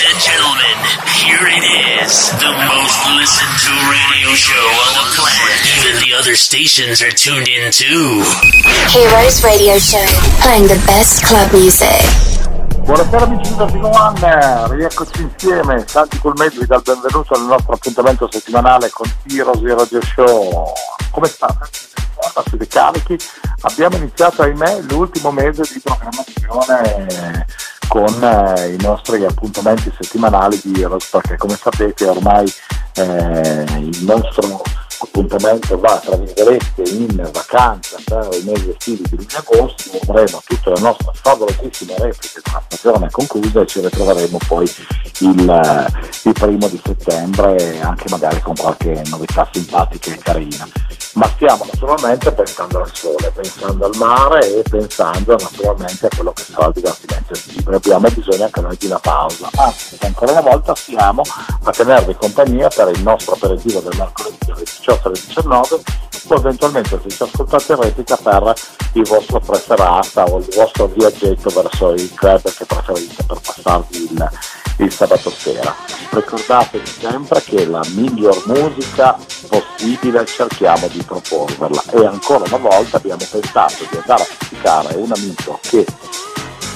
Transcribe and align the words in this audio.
Ladies 0.00 0.16
and 0.16 0.32
gentlemen, 0.32 0.76
here 1.12 1.44
it 1.44 1.64
is. 2.00 2.32
The 2.40 2.48
most 2.64 3.04
listened 3.20 3.56
to 3.68 3.72
radio 3.92 4.32
show 4.32 4.56
on 4.56 4.92
the 4.96 5.06
planet. 5.12 5.60
Even 5.76 6.00
the 6.00 6.16
other 6.16 6.36
stations 6.36 7.02
are 7.02 7.10
tuned 7.10 7.48
in 7.48 7.70
too. 7.70 8.24
Heroes 8.88 9.44
Radio 9.44 9.76
Show, 9.76 10.06
playing 10.40 10.68
the 10.68 10.80
best 10.86 11.22
club 11.26 11.52
music. 11.52 12.00
Buonasera 12.86 13.24
amici 13.24 13.50
di 13.50 13.56
Vertigo 13.58 13.88
One, 13.88 14.68
rieccoci 14.74 15.20
insieme, 15.20 15.84
Santi 15.86 16.18
col 16.18 16.32
Medley 16.34 16.66
dal 16.66 16.80
benvenuto 16.82 17.34
al 17.34 17.42
nostro 17.42 17.74
appuntamento 17.74 18.26
settimanale 18.32 18.88
con 18.88 19.12
Heroes 19.28 19.60
Radio 19.60 20.00
Show. 20.00 20.72
Come 21.10 21.28
state? 21.28 21.68
Siete 22.48 22.66
carichi? 22.68 23.18
Abbiamo 23.62 23.96
iniziato, 23.96 24.40
ahimè, 24.40 24.80
l'ultimo 24.88 25.30
mese 25.30 25.62
di 25.70 25.80
programmazione 25.80 27.44
con 27.90 28.22
eh, 28.22 28.74
i 28.74 28.76
nostri 28.82 29.24
appuntamenti 29.24 29.92
settimanali 30.00 30.60
di 30.62 30.80
Heroes 30.80 31.08
perché 31.08 31.36
come 31.36 31.56
sapete 31.56 32.06
ormai 32.06 32.46
eh, 32.94 33.64
il 33.80 34.04
nostro 34.04 34.62
appuntamento 35.10 35.78
va 35.78 35.98
tra 35.98 36.16
virgolette 36.16 36.82
in 36.82 37.28
vacanza 37.32 37.96
per 38.04 38.28
i 38.32 38.44
mesi 38.44 38.70
estivi 38.70 39.02
di 39.10 39.16
luglio 39.16 39.38
agosto, 39.38 39.98
avremo 40.08 40.40
tutte 40.46 40.70
le 40.70 40.80
nostre 40.80 41.10
favolosissime 41.14 41.94
repliche 41.98 42.40
della 42.42 42.62
stagione 42.68 43.10
conclusa 43.10 43.60
e 43.60 43.66
ci 43.66 43.80
ritroveremo 43.80 44.38
poi 44.46 44.72
il, 45.18 45.90
il 46.24 46.32
primo 46.32 46.68
di 46.68 46.80
settembre 46.84 47.80
anche 47.80 48.04
magari 48.08 48.40
con 48.40 48.54
qualche 48.54 49.02
novità 49.10 49.48
simpatica 49.52 50.12
e 50.12 50.18
carina. 50.18 50.68
Ma 51.14 51.26
stiamo 51.34 51.64
naturalmente 51.64 52.30
pensando 52.30 52.80
al 52.80 52.90
sole, 52.94 53.32
pensando 53.34 53.84
al 53.84 53.96
mare 53.96 54.58
e 54.58 54.62
pensando 54.62 55.36
naturalmente 55.36 56.06
a 56.06 56.08
quello 56.14 56.32
che 56.32 56.42
sarà 56.42 56.66
il 56.66 56.72
divertimento 56.74 57.32
estivo. 57.32 57.74
Abbiamo 57.74 58.08
bisogno 58.08 58.44
anche 58.44 58.60
noi 58.60 58.76
di 58.76 58.86
una 58.86 58.98
pausa. 59.00 59.50
Anzi, 59.56 59.98
ancora 60.02 60.30
una 60.30 60.40
volta 60.40 60.74
siamo 60.76 61.22
a 61.64 61.70
tenervi 61.72 62.14
compagnia 62.14 62.68
per 62.68 62.90
il 62.94 63.02
nostro 63.02 63.34
aperitivo 63.34 63.80
del 63.80 63.96
mercoledì 63.98 64.52
alle 64.52 64.64
18 65.00 65.08
alle 65.08 65.20
19 65.26 65.82
o 66.28 66.34
eventualmente 66.34 67.00
se 67.02 67.08
ci 67.08 67.22
ascoltate 67.22 67.72
in 67.72 67.80
replica 67.80 68.16
per 68.16 68.54
il 68.92 69.06
vostro 69.06 69.40
preferata 69.40 70.24
o 70.24 70.38
il 70.38 70.48
vostro 70.54 70.86
viaggetto 70.86 71.48
verso 71.50 71.92
il 71.92 72.12
club 72.14 72.42
che 72.42 72.64
preferite 72.66 73.22
per 73.24 73.40
passarvi 73.40 74.02
il, 74.02 74.30
il 74.78 74.92
sabato 74.92 75.30
sera. 75.30 75.74
Ricordatevi 76.10 76.86
sempre 76.86 77.42
che 77.42 77.66
la 77.66 77.82
miglior 77.94 78.42
musica 78.46 79.16
possibile 79.48 80.24
cerchiamo 80.26 80.88
di 80.88 81.02
proporverla 81.02 81.82
e 81.92 82.04
ancora 82.04 82.44
una 82.46 82.68
volta 82.68 82.96
abbiamo 82.96 83.24
pensato 83.30 83.86
di 83.90 83.96
andare 83.96 84.22
a 84.22 84.26
criticare 84.26 84.96
un 84.96 85.12
amico 85.14 85.58
che 85.62 85.86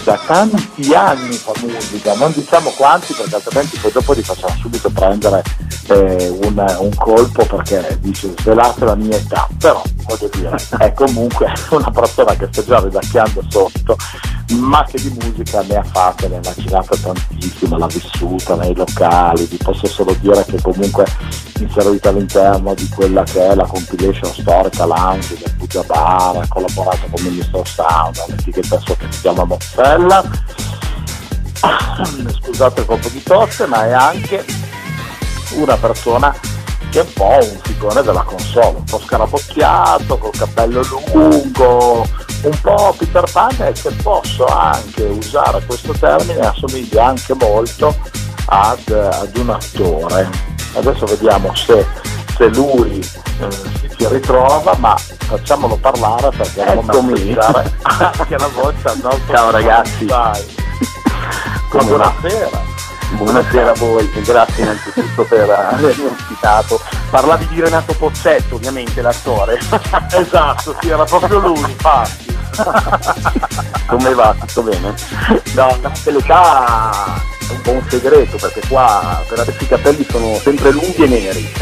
da 0.04 0.20
tanti 0.26 0.94
anni 0.94 1.34
fa 1.34 1.52
musica, 1.62 2.14
non 2.14 2.30
diciamo 2.32 2.70
quanti 2.76 3.14
perché 3.14 3.34
altrimenti 3.34 3.78
poi 3.78 3.90
dopo 3.90 4.12
li 4.12 4.22
facciamo 4.22 4.54
subito 4.60 4.90
prendere 4.90 5.42
eh, 5.88 6.28
un, 6.42 6.76
un, 6.78 6.94
colpo 6.94 7.46
perché 7.46 7.98
dice 8.00 8.34
svelate 8.38 8.84
la 8.84 8.94
mia 8.94 9.16
età, 9.16 9.48
però 9.58 9.82
voglio 10.06 10.28
dire 10.34 10.56
è 10.78 10.92
comunque 10.92 11.50
una 11.70 11.90
persona 11.90 12.34
che 12.36 12.48
sta 12.52 12.62
già 12.62 12.80
ridacchiando 12.80 13.42
sotto 13.48 13.96
ma 14.58 14.84
che 14.84 15.00
di 15.00 15.16
musica 15.22 15.62
ne 15.62 15.76
ha 15.76 15.82
fatte, 15.82 16.28
ne 16.28 16.36
ha 16.36 16.40
macinata 16.44 16.94
tantissimo, 16.96 17.78
l'ha 17.78 17.86
vissuta 17.86 18.56
nei 18.56 18.74
locali, 18.74 19.46
vi 19.46 19.56
posso 19.56 19.86
solo 19.86 20.14
dire 20.20 20.44
che 20.44 20.60
comunque 20.60 21.06
inserita 21.60 22.10
all'interno 22.10 22.74
di 22.74 22.88
quella 22.88 23.22
che 23.22 23.48
è 23.48 23.54
la 23.54 23.64
compilation 23.64 24.32
storica 24.32 24.84
Lounge 24.84 25.53
del 25.64 25.82
Puggia 25.82 25.82
Bar, 25.82 26.36
ha 26.36 26.48
collaborato 26.48 27.06
con 27.10 27.22
Ministro 27.22 27.64
Sound, 27.64 28.22
un'etichetta 28.26 28.78
sua 28.80 28.96
che 28.96 29.06
si 29.10 29.20
chiama 29.20 29.44
Mozzella, 29.44 30.22
scusate 32.40 32.80
il 32.80 32.86
colpo 32.86 33.08
di 33.08 33.22
tosse, 33.22 33.66
ma 33.66 33.86
è 33.86 33.92
anche 33.92 34.44
una 35.54 35.76
persona 35.76 36.34
che 36.90 37.00
è 37.00 37.02
un 37.02 37.12
po' 37.12 37.38
un 37.40 37.58
figone 37.62 38.02
della 38.02 38.22
console, 38.22 38.76
un 38.76 38.84
po' 38.84 39.00
scarabocchiato, 39.00 40.18
col 40.18 40.36
capello 40.36 40.82
lungo, 40.82 42.06
un 42.42 42.60
po' 42.60 42.94
Peter 42.98 43.24
Pan 43.30 43.56
e 43.60 43.74
se 43.74 43.90
posso 44.02 44.44
anche 44.46 45.02
usare 45.02 45.64
questo 45.66 45.92
termine 45.92 46.40
assomiglia 46.40 47.06
anche 47.06 47.34
molto 47.34 47.96
ad, 48.46 48.88
ad 48.88 49.36
un 49.36 49.50
attore. 49.50 50.28
Adesso 50.74 51.06
vediamo 51.06 51.54
se, 51.54 51.86
se 52.36 52.48
lui 52.48 52.98
eh, 53.40 53.83
si 54.04 54.12
ritrova, 54.12 54.74
ma 54.78 54.96
facciamolo 54.96 55.76
parlare 55.76 56.28
perché 56.36 56.62
Eccomi. 56.62 57.36
anche 57.82 58.36
la 58.36 58.48
voce 58.48 58.88
al 58.88 58.98
nostro 59.02 59.34
Ciao 59.34 59.50
ragazzi. 59.50 60.04
Buonasera. 61.70 62.72
Buonasera 63.12 63.70
a 63.70 63.74
voi, 63.74 64.10
grazie 64.24 64.62
innanzitutto 64.62 65.24
per 65.24 65.48
avermi 65.48 66.04
ospitato. 66.04 66.80
Parlavi 67.10 67.46
di 67.48 67.60
Renato 67.60 67.94
Pozzetto, 67.94 68.56
ovviamente, 68.56 69.00
l'attore. 69.00 69.58
Esatto, 70.12 70.76
sì, 70.80 70.90
era 70.90 71.04
proprio 71.04 71.38
lui, 71.38 71.60
infatti. 71.60 72.36
Come 73.88 74.14
va? 74.14 74.34
Tutto 74.38 74.62
bene? 74.62 74.94
No, 75.54 75.78
la 75.80 75.92
l'età 76.04 77.14
è 77.48 77.52
un 77.52 77.60
po' 77.62 77.70
un 77.70 77.82
segreto, 77.88 78.36
perché 78.36 78.60
qua 78.68 79.22
per 79.28 79.38
adesso 79.40 79.62
i 79.62 79.68
capelli 79.68 80.06
sono 80.08 80.38
sempre 80.38 80.70
lunghi 80.72 81.04
e 81.04 81.06
neri. 81.06 81.52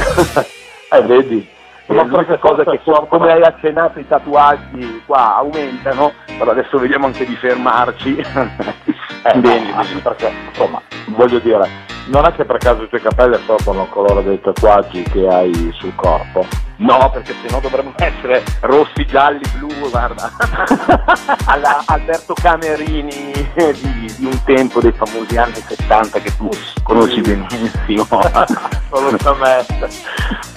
Eh, 0.90 1.02
vedi? 1.02 1.51
E 1.86 1.94
l'unica 1.94 2.38
cosa 2.38 2.64
che 2.64 2.80
com- 2.84 3.08
come 3.08 3.32
hai 3.32 3.42
accennato 3.42 3.98
i 3.98 4.06
tatuaggi 4.06 5.02
qua 5.04 5.36
aumentano, 5.36 6.12
però 6.38 6.52
adesso 6.52 6.78
vediamo 6.78 7.06
anche 7.06 7.26
di 7.26 7.36
fermarci. 7.36 8.24
Eh, 9.24 9.38
bene, 9.38 9.70
no, 9.70 9.76
bene. 9.84 10.00
perché 10.00 10.32
insomma, 10.48 10.82
voglio 11.14 11.38
dire, 11.38 11.68
non 12.06 12.24
è 12.26 12.32
che 12.32 12.44
per 12.44 12.58
caso 12.58 12.82
i 12.82 12.88
tuoi 12.88 13.00
capelli 13.00 13.34
assorbono 13.34 13.82
il 13.82 13.88
colore 13.90 14.22
dei 14.22 14.40
tatuaggi 14.40 15.02
che 15.02 15.26
hai 15.28 15.72
sul 15.78 15.94
corpo? 15.94 16.46
No, 16.76 17.10
perché 17.12 17.34
sennò 17.46 17.60
dovremmo 17.60 17.92
essere 17.98 18.42
rossi, 18.60 19.06
gialli, 19.06 19.42
blu, 19.56 19.68
guarda. 19.88 20.30
Alla 21.46 21.82
Alberto 21.86 22.34
Camerini 22.34 23.32
di, 23.54 24.14
di 24.18 24.24
un 24.24 24.42
tempo 24.44 24.80
dei 24.80 24.92
famosi 24.92 25.36
anni 25.36 25.54
70 25.54 26.18
che 26.20 26.36
tu 26.36 26.48
conosci 26.82 27.20
benissimo. 27.20 28.06
Assolutamente. 28.90 29.88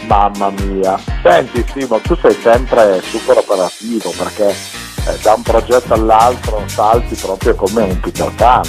Mamma 0.07 0.49
mia. 0.49 0.97
Senti 1.21 1.63
Simo, 1.67 1.99
tu 1.99 2.15
sei 2.15 2.33
sempre 2.33 3.01
super 3.01 3.37
operativo 3.37 4.11
perché 4.17 4.84
eh, 5.07 5.17
da 5.21 5.33
un 5.33 5.41
progetto 5.41 5.93
all'altro 5.93 6.63
salti 6.67 7.15
proprio 7.15 7.55
come 7.55 7.83
un 7.83 7.99
Peter 7.99 8.31
Pan. 8.35 8.63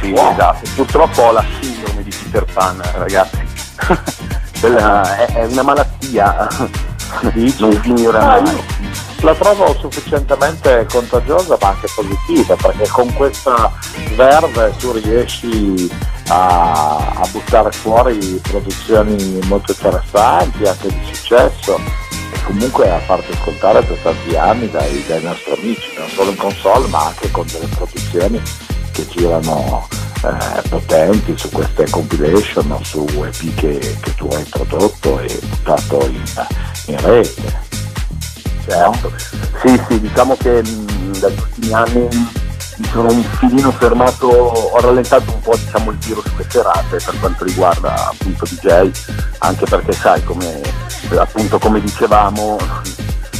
Sì, 0.00 0.10
wow. 0.12 0.32
esatto. 0.32 0.68
Purtroppo 0.74 1.22
ho 1.22 1.32
la 1.32 1.44
sindrome 1.60 2.02
di 2.02 2.10
Peter 2.10 2.44
Pan, 2.52 2.80
ragazzi. 2.94 3.38
Quella 4.60 5.16
è, 5.16 5.26
è 5.34 5.44
una 5.46 5.62
malattia. 5.62 6.48
Non 7.58 7.72
finirà 7.82 8.34
Ah, 8.34 8.40
mai. 8.40 8.54
io 8.54 8.62
la 9.22 9.34
trovo 9.34 9.74
sufficientemente 9.80 10.86
contagiosa 10.90 11.58
ma 11.60 11.68
anche 11.70 11.88
positiva 11.92 12.54
perché 12.54 12.88
con 12.88 13.12
questa 13.14 13.70
verve 14.14 14.72
tu 14.78 14.92
riesci 14.92 15.90
a, 16.28 16.96
a 17.16 17.26
buttare 17.32 17.72
fuori 17.72 18.40
produzioni 18.40 19.40
molto 19.46 19.72
interessanti, 19.72 20.64
anche 20.66 20.88
di 20.88 21.00
successo 21.12 21.80
comunque 22.44 22.90
a 22.90 22.98
farti 22.98 23.32
ascoltare 23.32 23.82
per 23.82 23.96
tanti 23.98 24.36
anni 24.36 24.70
dai, 24.70 25.04
dai 25.06 25.22
nostri 25.22 25.52
amici, 25.52 25.90
non 25.96 26.08
solo 26.08 26.30
in 26.30 26.36
console 26.36 26.88
ma 26.88 27.06
anche 27.06 27.30
con 27.30 27.46
delle 27.50 27.66
produzioni 27.66 28.40
che 28.92 29.06
girano 29.08 29.88
eh, 30.22 30.68
potenti 30.68 31.36
su 31.36 31.48
queste 31.50 31.88
compilation 31.88 32.70
o 32.70 32.82
su 32.82 33.06
EP 33.24 33.54
che, 33.54 33.96
che 34.00 34.14
tu 34.14 34.28
hai 34.32 34.44
prodotto 34.44 35.20
e 35.20 35.38
buttato 35.42 36.06
in, 36.06 36.22
in 36.86 37.00
rete. 37.00 37.68
Certo. 38.66 39.12
Sì, 39.62 39.80
sì, 39.88 40.00
diciamo 40.00 40.36
che 40.36 40.62
mh, 40.62 41.18
dagli 41.18 41.38
ultimi 41.38 41.72
anni 41.72 42.08
mi 42.80 42.86
sono 42.86 43.10
un 43.12 43.22
filino 43.22 43.70
fermato, 43.72 44.26
ho 44.26 44.80
rallentato 44.80 45.30
un 45.32 45.40
po' 45.40 45.54
diciamo, 45.54 45.90
il 45.90 45.98
giro 45.98 46.22
sulle 46.22 46.46
serate 46.48 46.96
per 46.96 47.18
quanto 47.20 47.44
riguarda 47.44 48.08
appunto 48.08 48.46
DJ, 48.46 48.90
anche 49.38 49.66
perché 49.66 49.92
sai 49.92 50.24
come 50.24 50.60
appunto 51.18 51.58
come 51.58 51.80
dicevamo 51.80 52.56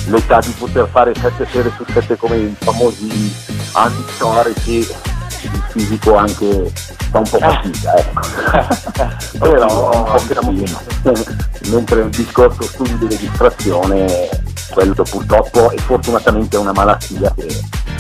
l'età 0.09 0.41
di 0.41 0.50
poter 0.59 0.88
fare 0.91 1.14
sette 1.14 1.47
sere 1.50 1.73
su 1.75 1.85
sette 1.91 2.17
come 2.17 2.37
i 2.37 2.55
famosi 2.59 3.35
anni 3.73 4.05
storici, 4.14 4.87
il 5.46 5.62
fisico 5.69 6.16
anche 6.16 6.72
fa 7.10 7.19
un 7.19 7.28
po' 7.28 7.38
fatica, 7.38 7.96
ecco. 7.96 8.20
Però 9.38 9.94
un 9.94 10.04
po' 10.04 10.22
casino. 10.28 10.81
Mentre 11.70 12.00
il 12.02 12.10
discorso 12.10 12.62
studio 12.62 12.96
delle 12.96 13.16
distrazione, 13.16 14.28
quello 14.70 14.94
purtroppo 14.94 15.70
e 15.70 15.78
fortunatamente 15.78 16.56
è 16.56 16.60
una 16.60 16.72
malattia 16.72 17.32
che 17.34 17.48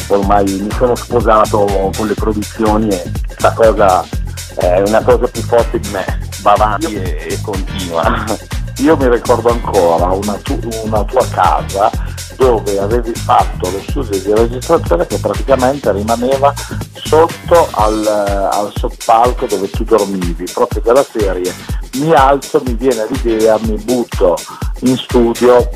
ormai 0.08 0.44
mi 0.44 0.70
sono 0.72 0.94
sposato 0.94 1.90
con 1.96 2.06
le 2.06 2.14
produzioni 2.14 2.88
e 2.88 3.10
questa 3.26 3.52
cosa 3.52 4.04
è 4.56 4.82
una 4.86 5.02
cosa 5.02 5.26
più 5.26 5.42
forte 5.42 5.78
di 5.78 5.88
me, 5.90 6.04
va 6.42 6.52
avanti 6.52 6.94
e, 6.94 7.26
e 7.30 7.40
continua. 7.42 8.24
Io 8.80 8.96
mi 8.96 9.08
ricordo 9.08 9.50
ancora 9.50 10.06
una, 10.06 10.34
tu- 10.42 10.58
una 10.84 11.04
tua 11.04 11.26
casa 11.28 11.90
dove 12.36 12.78
avevi 12.78 13.12
fatto 13.14 13.70
lo 13.70 13.80
studio 13.86 14.18
di 14.18 14.32
registrazione 14.34 15.06
che 15.06 15.18
praticamente 15.18 15.92
rimaneva 15.92 16.52
sotto 16.94 17.68
al, 17.72 18.06
al 18.06 18.72
soppalco 18.74 19.44
dove 19.46 19.68
tu 19.68 19.84
dormivi, 19.84 20.44
proprio 20.52 20.80
della 20.80 21.04
serie. 21.04 21.52
Mi 21.96 22.12
alzo, 22.14 22.62
mi 22.64 22.72
viene 22.74 23.06
l'idea, 23.10 23.58
mi 23.60 23.76
butto 23.76 24.36
in 24.80 24.96
studio, 24.96 25.68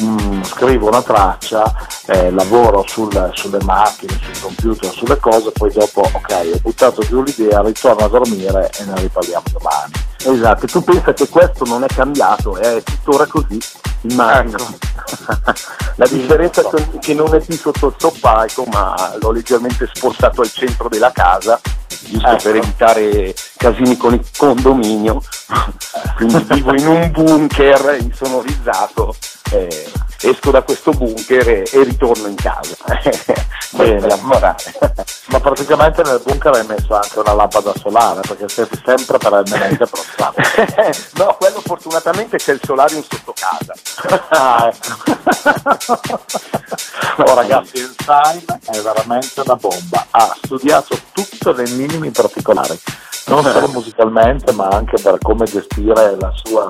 mm, 0.00 0.42
scrivo 0.42 0.88
una 0.88 1.02
traccia, 1.02 1.72
eh, 2.06 2.30
lavoro 2.32 2.84
sul- 2.88 3.30
sulle 3.34 3.62
macchine, 3.62 4.18
sul 4.20 4.40
computer, 4.42 4.90
sulle 4.92 5.18
cose, 5.18 5.52
poi 5.52 5.70
dopo 5.72 6.00
ok, 6.00 6.50
ho 6.54 6.58
buttato 6.60 7.02
giù 7.02 7.22
l'idea, 7.22 7.62
ritorno 7.62 8.04
a 8.04 8.08
dormire 8.08 8.70
e 8.80 8.84
ne 8.84 9.00
riparliamo 9.00 9.44
domani. 9.52 9.92
Esatto, 10.26 10.66
tu 10.66 10.82
pensa 10.82 11.12
che 11.12 11.28
questo 11.28 11.64
non 11.66 11.84
è 11.84 11.86
cambiato, 11.86 12.56
è 12.56 12.82
tuttora 12.82 13.26
così, 13.26 13.58
immagino. 14.02 14.56
La 15.96 16.06
differenza 16.06 16.62
è 16.62 16.98
che 16.98 17.14
non 17.14 17.34
è 17.34 17.40
più 17.40 17.56
sotto 17.56 17.88
il 17.88 17.94
soppalco, 17.98 18.64
ma 18.64 19.14
l'ho 19.20 19.30
leggermente 19.30 19.88
spostato 19.92 20.40
al 20.40 20.50
centro 20.50 20.88
della 20.88 21.12
casa, 21.12 21.60
giusto 21.86 22.26
Ecco. 22.26 22.42
per 22.42 22.56
evitare 22.56 23.34
casini 23.56 23.96
con 23.96 24.14
il 24.14 24.24
condominio. 24.36 25.20
Quindi 26.16 26.44
vivo 26.48 26.74
in 26.74 26.86
un 26.86 27.10
bunker 27.12 27.98
insonorizzato, 28.00 29.14
eh, 29.50 29.92
esco 30.24 30.50
da 30.50 30.62
questo 30.62 30.90
bunker 30.92 31.48
e, 31.48 31.68
e 31.70 31.82
ritorno 31.82 32.26
in 32.28 32.34
casa. 32.34 32.74
Bene. 33.70 34.06
Ma 35.26 35.40
praticamente 35.40 36.02
nel 36.02 36.20
bunker 36.24 36.54
hai 36.54 36.66
messo 36.66 36.94
anche 36.94 37.18
una 37.18 37.32
lampada 37.32 37.72
solare 37.76 38.20
perché 38.20 38.48
sei 38.48 38.68
sempre 38.84 39.18
perennemente 39.18 39.86
prozzato. 39.86 40.40
no, 41.22 41.36
quello 41.38 41.60
fortunatamente 41.60 42.36
c'è 42.36 42.52
il 42.52 42.60
solarium 42.62 43.02
sotto 43.02 43.34
casa. 43.34 43.74
Ah, 44.28 44.72
ecco. 44.72 45.12
oh 47.26 47.34
ragazzi, 47.34 47.78
il 47.78 47.94
Time 47.96 48.60
è 48.66 48.80
veramente 48.80 49.40
una 49.44 49.56
bomba. 49.56 50.06
Ha 50.10 50.36
studiato 50.42 50.96
tutto 51.12 51.52
nei 51.54 51.70
minimi 51.72 52.10
particolari, 52.10 52.78
non 53.26 53.42
solo 53.42 53.68
musicalmente, 53.68 54.52
ma 54.52 54.68
anche 54.68 55.00
per 55.00 55.18
come 55.20 55.46
gestire 55.46 56.16
la 56.18 56.32
sua 56.44 56.66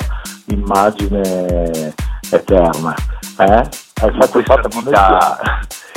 immagine 0.46 1.94
eterna. 2.36 2.94
Eh? 3.38 3.68
Fatto, 3.94 4.28
questa, 4.28 4.54
fatto 4.54 4.68
città, 4.70 5.38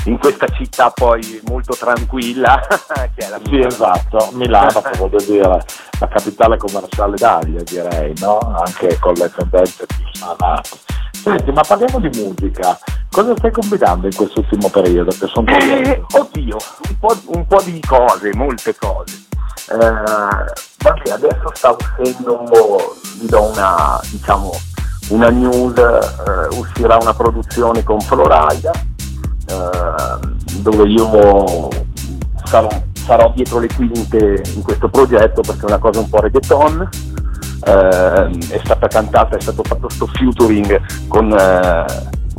in 0.05 0.17
questa 0.17 0.47
città 0.47 0.89
poi 0.91 1.41
molto 1.47 1.73
tranquilla 1.73 2.59
che 3.15 3.25
è 3.25 3.29
la 3.29 3.39
Sì, 3.43 3.59
esatto, 3.59 4.29
Milano, 4.33 4.81
voglio 4.97 5.17
dire, 5.17 5.65
la 5.99 6.07
capitale 6.07 6.57
commerciale 6.57 7.11
d'Italia, 7.11 7.63
direi, 7.63 8.13
no? 8.19 8.37
Anche 8.37 8.97
con 8.99 9.13
le 9.13 9.29
tendenze 9.29 9.85
più 9.85 10.05
sanate. 10.13 10.69
Senti, 11.11 11.51
ma 11.51 11.61
parliamo 11.61 11.99
di 11.99 12.09
musica. 12.21 12.79
Cosa 13.11 13.35
stai 13.35 13.51
combinando 13.51 14.05
in 14.05 14.15
quest'ultimo 14.15 14.69
periodo? 14.69 15.11
Eh, 15.11 16.03
oddio, 16.11 16.57
un 16.87 16.99
po', 16.99 17.17
un 17.25 17.47
po' 17.47 17.61
di 17.63 17.81
cose, 17.85 18.33
molte 18.35 18.75
cose. 18.75 19.25
Eh, 19.69 19.75
vabbè, 19.75 21.11
adesso 21.11 21.51
sta 21.53 21.75
uscendo, 21.75 22.43
vi 23.19 23.25
do 23.27 23.51
una, 23.51 23.99
diciamo, 24.09 24.51
una 25.09 25.30
news, 25.30 25.77
eh, 25.77 26.56
uscirà 26.57 26.98
una 27.00 27.13
produzione 27.13 27.83
con 27.83 28.00
Florida, 28.01 28.71
eh, 28.71 30.59
dove 30.59 30.88
io 30.88 31.69
sarò, 32.44 32.68
sarò 32.94 33.31
dietro 33.33 33.59
le 33.59 33.69
quinte 33.74 34.44
in 34.54 34.62
questo 34.62 34.89
progetto 34.89 35.42
perché 35.42 35.62
è 35.62 35.65
una 35.65 35.77
cosa 35.77 36.00
un 36.00 36.09
po' 36.09 36.19
reggaeton. 36.19 36.89
Eh, 37.65 38.38
è 38.50 38.62
stata 38.63 38.88
cantata, 38.88 39.36
è 39.36 39.42
stato 39.42 39.63
fatto 39.63 39.89
sto 39.89 40.07
featuring 40.07 40.80
con 41.07 41.31
eh, 41.31 41.86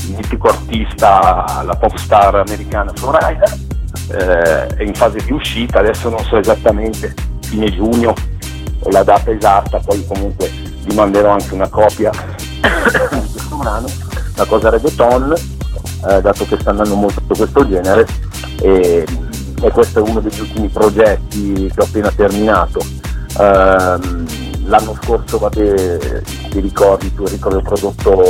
il 0.06 0.14
mitico 0.14 0.48
artista, 0.48 1.62
la 1.64 1.76
pop 1.76 1.96
star 1.96 2.36
americana 2.36 2.92
Florida, 2.94 3.44
eh, 4.12 4.66
è 4.66 4.82
in 4.82 4.94
fase 4.94 5.18
di 5.24 5.32
uscita, 5.32 5.80
adesso 5.80 6.08
non 6.08 6.24
so 6.24 6.38
esattamente, 6.38 7.14
fine 7.40 7.70
giugno 7.70 8.14
la 8.90 9.02
data 9.02 9.30
esatta, 9.30 9.80
poi 9.84 10.06
comunque 10.06 10.50
vi 10.84 10.94
manderò 10.94 11.30
anche 11.30 11.52
una 11.52 11.68
copia 11.68 12.10
questo 13.32 13.56
brano, 13.56 13.86
una 14.34 14.46
cosa 14.46 14.70
reggaeton, 14.70 15.34
eh, 16.08 16.20
dato 16.20 16.46
che 16.46 16.58
sta 16.58 16.70
andando 16.70 16.94
molto 16.94 17.22
questo 17.26 17.68
genere 17.68 18.06
e, 18.60 19.04
e 19.60 19.70
questo 19.70 19.98
è 19.98 20.08
uno 20.08 20.20
degli 20.20 20.40
ultimi 20.40 20.68
progetti 20.68 21.70
che 21.74 21.80
ho 21.80 21.84
appena 21.84 22.10
terminato. 22.10 22.80
Ehm, 23.38 24.26
l'anno 24.66 24.96
scorso 25.02 25.38
vabbè, 25.38 26.22
ti 26.50 26.60
ricordi, 26.60 27.14
tu 27.14 27.24
ricordi 27.26 27.56
ho 27.56 27.62
prodotto 27.62 28.24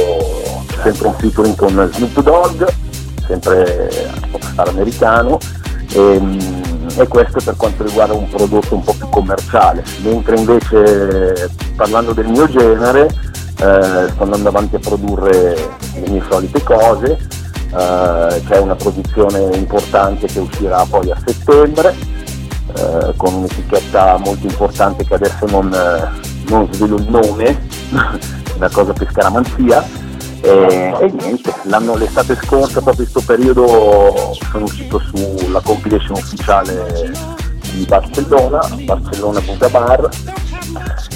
sempre 0.82 1.08
un 1.08 1.14
featuring 1.14 1.56
con 1.56 1.90
Snoop 1.92 2.22
Dogg, 2.22 2.64
sempre 3.26 4.10
popstar 4.30 4.68
americano 4.68 5.38
e, 5.92 6.38
e 6.96 7.08
questo 7.08 7.40
per 7.42 7.56
quanto 7.56 7.82
riguarda 7.82 8.14
un 8.14 8.28
prodotto 8.28 8.74
un 8.74 8.84
po' 8.84 8.94
più 8.94 9.08
commerciale, 9.08 9.82
mentre 10.02 10.36
invece 10.36 11.50
parlando 11.74 12.12
del 12.12 12.28
mio 12.28 12.48
genere 12.48 13.08
eh, 13.58 14.08
sto 14.12 14.22
andando 14.22 14.48
avanti 14.48 14.76
a 14.76 14.78
produrre 14.78 15.54
le 15.94 16.08
mie 16.08 16.22
solite 16.30 16.62
cose, 16.62 17.18
eh, 17.76 18.42
c'è 18.46 18.58
una 18.58 18.76
produzione 18.76 19.56
importante 19.56 20.26
che 20.26 20.38
uscirà 20.38 20.84
poi 20.88 21.10
a 21.10 21.18
settembre 21.24 21.94
eh, 22.76 23.12
con 23.16 23.34
un'etichetta 23.34 24.18
molto 24.18 24.46
importante 24.46 25.04
che 25.04 25.14
adesso 25.14 25.46
non, 25.46 25.72
eh, 25.72 26.08
non 26.48 26.68
svelo 26.72 26.96
il 26.96 27.08
nome, 27.08 27.66
una 28.56 28.70
cosa 28.70 28.92
per 28.92 29.08
scaramanzia. 29.10 30.06
E, 30.40 30.94
e 31.00 31.10
niente, 31.20 31.52
l'anno, 31.64 31.96
l'estate 31.96 32.36
scorsa, 32.36 32.80
proprio 32.80 33.04
in 33.04 33.10
questo 33.10 33.22
periodo, 33.22 34.32
sono 34.50 34.64
uscito 34.64 35.00
sulla 35.00 35.60
compilation 35.60 36.16
ufficiale 36.16 37.10
di 37.72 37.84
Barcellona, 37.84 38.60
Barcellona.bar 38.84 40.08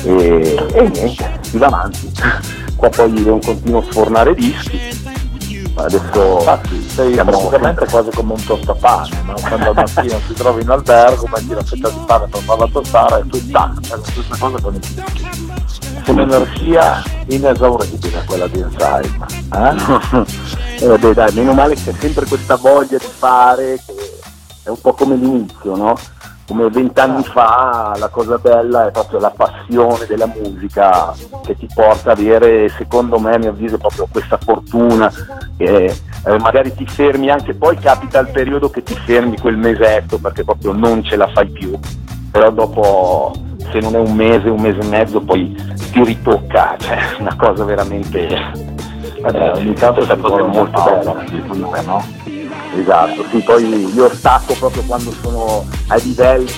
e, 0.05 0.69
e 0.75 0.89
niente, 0.89 1.39
si 1.43 1.59
va 1.59 1.67
avanti. 1.67 2.13
Qua 2.77 2.89
poi 2.89 3.25
è 3.25 3.31
un 3.31 3.41
continuo 3.41 3.83
sfornare 3.83 4.35
dischi. 4.35 4.81
Adesso 5.75 6.39
Infatti 6.39 6.89
sei 6.91 7.15
praticamente 7.15 7.87
quasi 7.87 8.11
come 8.11 8.35
un 8.35 8.45
tostapane, 8.45 9.23
no? 9.25 9.35
quando 9.41 9.69
al 9.71 9.75
mattino 9.75 10.21
ti 10.27 10.35
trovi 10.35 10.63
in 10.63 10.69
albergo, 10.69 11.27
metti 11.29 11.55
la 11.55 11.63
fetta 11.63 11.89
di 11.89 11.99
pane 12.05 12.27
per 12.29 12.41
farla 12.41 12.69
tostare 12.71 13.21
e 13.21 13.27
tu 13.29 13.51
tac, 13.51 13.89
la 13.89 14.01
stessa 14.03 14.37
cosa 14.39 14.61
con 14.61 14.75
i 14.75 14.79
dischi. 14.79 15.51
Un'energia 16.11 17.03
inesauribile 17.29 18.23
quella 18.27 18.47
di 18.49 18.59
Inside. 18.59 19.11
Eh? 19.55 20.81
Eh, 20.83 20.87
vabbè, 20.87 21.15
dai, 21.15 21.33
meno 21.35 21.53
male 21.53 21.75
che 21.77 21.93
c'è 21.93 21.93
sempre 21.99 22.27
questa 22.27 22.57
voglia 22.57 22.99
di 22.99 23.07
fare, 23.09 23.81
che 23.87 23.95
è 24.65 24.69
un 24.69 24.81
po' 24.81 24.95
come 24.95 25.15
l'inizio, 25.15 25.77
no? 25.77 25.97
Come 26.47 26.69
vent'anni 26.69 27.23
fa 27.23 27.95
la 27.99 28.09
cosa 28.09 28.37
bella 28.37 28.89
è 28.89 28.91
proprio 28.91 29.21
la 29.21 29.31
passione 29.31 30.07
della 30.07 30.27
musica 30.27 31.15
che 31.45 31.57
ti 31.57 31.67
porta 31.73 32.13
ad 32.13 32.19
avere, 32.19 32.69
secondo 32.71 33.19
me, 33.19 33.35
a 33.35 33.39
mio 33.39 33.51
avviso, 33.51 33.79
proprio 33.79 34.07
questa 34.11 34.39
fortuna 34.39 35.11
che 35.57 35.85
eh, 36.25 36.39
magari 36.41 36.75
ti 36.75 36.87
fermi 36.87 37.31
anche, 37.31 37.55
poi 37.55 37.77
capita 37.79 38.19
il 38.19 38.31
periodo 38.31 38.71
che 38.71 38.83
ti 38.83 38.95
fermi 38.95 39.39
quel 39.39 39.57
mesetto 39.57 40.19
perché 40.19 40.45
proprio 40.45 40.73
non 40.73 41.03
ce 41.05 41.17
la 41.17 41.29
fai 41.29 41.49
più, 41.49 41.79
però 42.31 42.51
dopo 42.51 43.33
se 43.71 43.79
non 43.81 43.95
è 43.95 43.99
un 43.99 44.15
mese, 44.15 44.51
un 44.51 44.61
mese 44.61 44.81
e 44.81 44.87
mezzo 44.87 45.21
poi 45.21 45.55
ti 45.93 46.05
ritocca, 46.05 46.75
cioè 46.79 46.99
una 47.21 47.35
cosa 47.37 47.65
veramente 47.65 48.29
Eh, 49.25 49.51
ogni 49.51 49.73
tanto 49.75 50.01
è 50.01 50.17
molto 50.17 50.83
bella. 50.83 51.25
secondo 51.29 51.71
me, 51.71 51.83
no? 51.83 52.05
Esatto, 52.75 53.25
sì, 53.31 53.39
poi 53.41 53.95
io 53.95 54.15
stacco 54.15 54.55
proprio 54.55 54.83
quando 54.85 55.13
sono 55.21 55.67
ai 55.89 56.03
livelli 56.03 56.51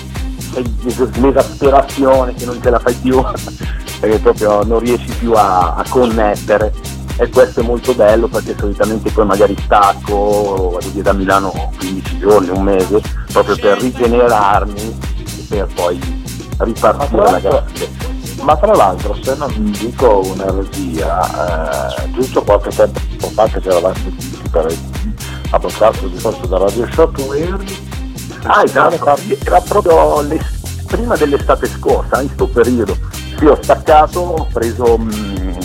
di 0.63 1.27
esasperazione 1.27 2.33
che 2.33 2.45
non 2.45 2.61
ce 2.61 2.69
la 2.69 2.79
fai 2.79 2.93
più, 2.93 3.21
perché 3.99 4.19
proprio 4.19 4.63
non 4.63 4.79
riesci 4.79 5.11
più 5.19 5.33
a, 5.33 5.75
a 5.75 5.83
connettere. 5.89 6.73
E 7.17 7.29
questo 7.29 7.61
è 7.61 7.63
molto 7.63 7.93
bello 7.93 8.27
perché 8.27 8.55
solitamente 8.57 9.09
poi 9.09 9.25
magari 9.25 9.55
stacco, 9.63 10.71
vado 10.73 10.89
via 10.91 11.03
da 11.03 11.13
Milano 11.13 11.71
15 11.77 12.17
giorni, 12.19 12.49
un 12.49 12.63
mese, 12.63 13.01
proprio 13.31 13.55
per 13.55 13.79
rigenerarmi 13.79 14.97
e 15.15 15.45
per 15.47 15.67
poi 15.73 15.97
ripartire 16.57 17.21
l'altro- 17.21 17.49
grande. 17.49 17.89
Ma 18.41 18.57
tra 18.57 18.75
l'altro, 18.75 19.17
se 19.21 19.35
non 19.35 19.51
dico 19.79 20.19
un'eresia, 20.25 21.95
eh, 22.03 22.11
giusto 22.11 22.43
qualche 22.43 22.69
tempo 22.69 22.99
fa 23.33 23.45
che 23.47 23.61
ci 23.61 23.67
eravamo 23.69 23.95
sentiti 23.95 24.49
per 25.55 25.71
abbassarsi 25.71 26.05
il 26.05 26.11
discorso 26.11 26.45
da 26.47 26.57
Radio 26.57 26.87
eri 27.33 27.83
Ah, 28.43 28.61
esatto, 28.63 29.17
era 29.43 29.59
proprio 29.61 30.23
prima 30.85 31.15
dell'estate 31.15 31.67
scorsa, 31.67 32.21
in 32.21 32.27
questo 32.27 32.47
periodo. 32.47 32.95
Sì, 33.37 33.45
ho 33.45 33.57
staccato, 33.59 34.19
ho 34.19 34.47
preso, 34.53 34.97
mh, 34.97 35.57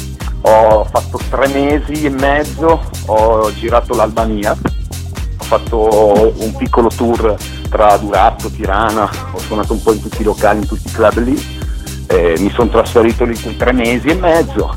ho 0.43 0.85
fatto 0.85 1.21
tre 1.29 1.49
mesi 1.49 2.07
e 2.07 2.09
mezzo, 2.09 2.81
ho 3.07 3.53
girato 3.53 3.95
l'Albania, 3.95 4.53
ho 4.53 5.45
fatto 5.45 6.33
un 6.37 6.57
piccolo 6.57 6.89
tour 6.89 7.37
tra 7.69 7.99
Durazzo, 7.99 8.51
Tirana, 8.51 9.11
ho 9.33 9.39
suonato 9.39 9.75
un 9.75 9.83
po' 9.83 9.93
in 9.93 10.01
tutti 10.01 10.23
i 10.23 10.25
locali, 10.25 10.61
in 10.61 10.67
tutti 10.67 10.89
i 10.89 10.93
club 10.93 11.19
lì, 11.19 11.59
eh, 12.07 12.37
mi 12.39 12.51
sono 12.51 12.71
trasferito 12.71 13.25
lì 13.25 13.39
quei 13.39 13.57
tre 13.57 13.73
mesi 13.73 14.09
e 14.09 14.15
mezzo. 14.15 14.75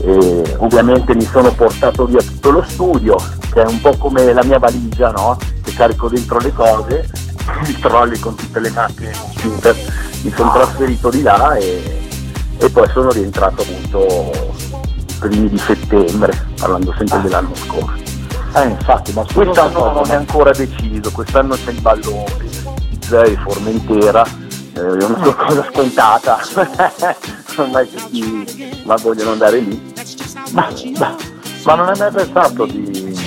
E 0.00 0.56
ovviamente 0.58 1.16
mi 1.16 1.24
sono 1.24 1.50
portato 1.50 2.04
via 2.04 2.22
tutto 2.22 2.50
lo 2.50 2.62
studio, 2.62 3.16
che 3.50 3.62
è 3.62 3.66
un 3.66 3.80
po' 3.80 3.96
come 3.96 4.32
la 4.32 4.44
mia 4.44 4.58
valigia, 4.58 5.10
no? 5.10 5.36
Che 5.62 5.72
carico 5.72 6.08
dentro 6.08 6.38
le 6.38 6.52
cose 6.52 7.08
i 7.66 7.78
trolley 7.78 8.18
con 8.18 8.34
tutte 8.34 8.60
le 8.60 8.70
macchine 8.70 9.12
computer, 9.18 9.76
mi 10.22 10.32
sono 10.34 10.52
trasferito 10.52 11.10
di 11.10 11.22
là 11.22 11.54
e, 11.54 12.00
e 12.58 12.70
poi 12.70 12.88
sono 12.92 13.10
rientrato 13.10 13.62
appunto 13.62 14.56
primi 15.18 15.48
di 15.48 15.58
settembre, 15.58 16.46
parlando 16.58 16.94
sempre 16.96 17.18
ah. 17.18 17.20
dell'anno 17.20 17.54
scorso. 17.54 18.06
Eh, 18.54 18.68
infatti, 18.68 19.12
ma 19.12 19.24
quest'anno 19.30 19.92
non 19.92 20.10
è 20.10 20.14
ancora 20.14 20.50
deciso, 20.52 21.10
quest'anno 21.12 21.54
c'è 21.54 21.70
il 21.70 21.80
ballo 21.80 22.24
pizza 22.88 23.22
e 23.22 23.36
Formentera, 23.36 24.24
eh, 24.72 24.80
è 24.80 25.04
una 25.04 25.22
sua 25.22 25.34
cosa 25.34 25.66
scontata, 25.70 26.38
ormai 27.56 27.88
tutti 27.90 28.82
ma 28.84 28.96
vogliono 28.96 29.32
andare 29.32 29.58
lì. 29.58 29.94
Ma, 30.52 30.68
ma, 30.98 31.16
ma 31.64 31.74
non 31.74 31.88
hai 31.88 31.98
mai 31.98 32.10
pensato 32.10 32.64
di 32.64 33.17